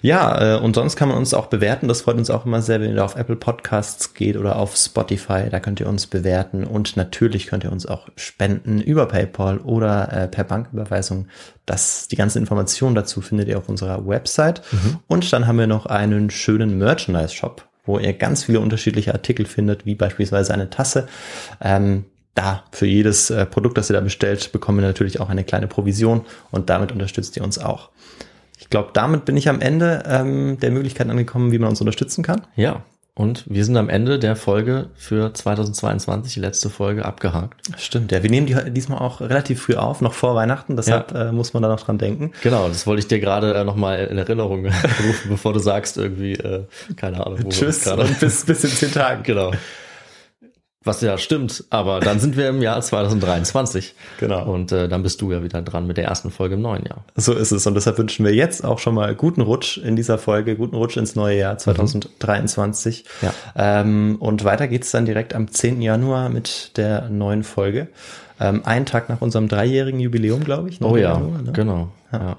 [0.04, 1.88] Ja, äh, und sonst kann man uns auch bewerten.
[1.88, 4.76] Das freut uns auch immer sehr, wenn ihr da auf Apple Podcasts geht oder auf
[4.76, 5.50] Spotify.
[5.50, 10.14] Da könnt ihr uns bewerten und natürlich könnt ihr uns auch spenden über PayPal oder
[10.14, 11.28] äh, per Banküberweisung.
[11.66, 14.62] Das, die ganzen Informationen dazu findet ihr auf unserer Website.
[15.08, 19.86] Und dann haben wir noch einen schönen Merchandise-Shop, wo ihr ganz viele unterschiedliche Artikel findet,
[19.86, 21.08] wie beispielsweise eine Tasse.
[21.62, 22.06] Ähm,
[22.36, 25.68] da für jedes äh, Produkt, das ihr da bestellt, bekommen wir natürlich auch eine kleine
[25.68, 26.22] Provision
[26.52, 27.90] und damit unterstützt ihr uns auch.
[28.58, 32.24] Ich glaube, damit bin ich am Ende ähm, der Möglichkeiten angekommen, wie man uns unterstützen
[32.24, 32.42] kann.
[32.56, 32.84] Ja,
[33.16, 37.62] und wir sind am Ende der Folge für 2022, die letzte Folge, abgehakt.
[37.78, 38.24] Stimmt, ja.
[38.24, 41.62] Wir nehmen die diesmal auch relativ früh auf, noch vor Weihnachten, deshalb äh, muss man
[41.62, 42.32] da noch dran denken.
[42.42, 44.66] Genau, das wollte ich dir gerade äh, nochmal in Erinnerung
[45.06, 46.64] rufen, bevor du sagst irgendwie, äh,
[46.96, 47.44] keine Ahnung.
[47.44, 49.22] Wo Tschüss und bis, bis in zehn Tagen.
[49.34, 49.52] Genau.
[50.86, 53.96] Was ja stimmt, aber dann sind wir im Jahr 2023.
[54.20, 54.46] Genau.
[54.46, 57.04] Und äh, dann bist du ja wieder dran mit der ersten Folge im neuen Jahr.
[57.16, 57.66] So ist es.
[57.68, 60.96] Und deshalb wünschen wir jetzt auch schon mal guten Rutsch in dieser Folge, guten Rutsch
[60.98, 63.06] ins neue Jahr 2023.
[63.22, 63.34] Ja.
[63.56, 65.82] Ähm, und weiter geht's dann direkt am 10.
[65.82, 67.88] Januar mit der neuen Folge.
[68.40, 70.82] Ähm, einen Tag nach unserem dreijährigen Jubiläum, glaube ich.
[70.82, 71.02] Oh 9.
[71.02, 71.52] ja, Januar, ne?
[71.52, 71.88] genau.
[72.12, 72.38] Ja.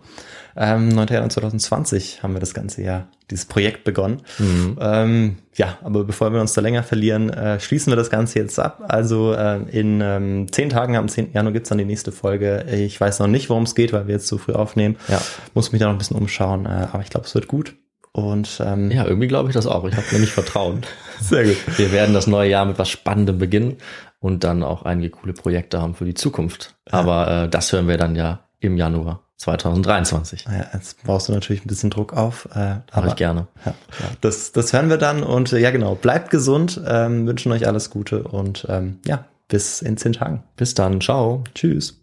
[0.56, 1.08] Ähm, 9.
[1.08, 4.22] Januar 2020 haben wir das ganze Jahr, dieses Projekt begonnen.
[4.38, 4.78] Mhm.
[4.80, 8.58] Ähm, ja, aber bevor wir uns da länger verlieren, äh, schließen wir das Ganze jetzt
[8.58, 8.84] ab.
[8.88, 11.32] Also äh, in ähm, zehn Tagen, am 10.
[11.32, 12.66] Januar gibt's dann die nächste Folge.
[12.70, 14.96] Ich weiß noch nicht, worum es geht, weil wir jetzt so früh aufnehmen.
[15.08, 15.20] Ja.
[15.54, 17.74] Muss mich da noch ein bisschen umschauen, äh, aber ich glaube, es wird gut.
[18.12, 19.84] Und ähm, ja, irgendwie glaube ich das auch.
[19.86, 20.82] Ich habe nämlich Vertrauen.
[21.20, 21.56] sehr gut.
[21.76, 23.78] Wir werden das neue Jahr mit was Spannendem beginnen
[24.20, 26.76] und dann auch einige coole Projekte haben für die Zukunft.
[26.90, 30.44] Aber äh, das hören wir dann ja im Januar 2023.
[30.46, 32.48] Ja, jetzt brauchst du natürlich ein bisschen Druck auf.
[32.54, 33.48] Äh, Mache ich gerne.
[33.66, 33.74] Ja,
[34.20, 37.90] das, das hören wir dann und äh, ja genau, bleibt gesund, ähm, wünschen euch alles
[37.90, 40.44] Gute und ähm, ja, bis in zehn Tagen.
[40.56, 41.00] Bis dann.
[41.00, 41.44] Ciao.
[41.54, 42.00] Tschüss.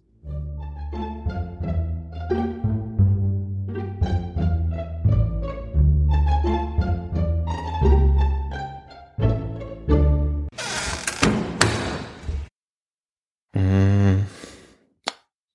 [13.54, 14.24] Mm,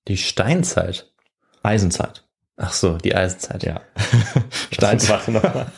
[0.07, 1.11] Die Steinzeit.
[1.67, 2.23] Eisenzeit.
[2.57, 3.63] Ach so, die Eisenzeit.
[3.63, 3.81] Ja.
[4.71, 5.09] Steinzeit.
[5.09, 5.71] Warte noch mal.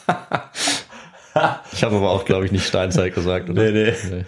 [1.72, 3.72] Ich habe aber auch, glaube ich, nicht Steinzeit gesagt, oder?
[3.72, 4.26] Nee, nee.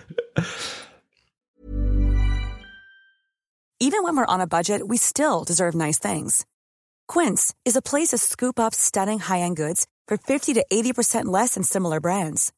[3.79, 6.45] Even when we're on a budget, we still deserve nice things.
[7.07, 11.55] Quince is a place to scoop up stunning high-end goods for 50 to 80% less
[11.55, 12.53] than similar brands.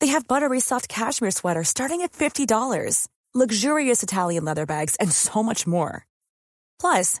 [0.00, 5.42] They have buttery soft cashmere sweaters starting at $50, luxurious Italian leather bags, and so
[5.42, 6.06] much more.
[6.80, 7.20] Plus,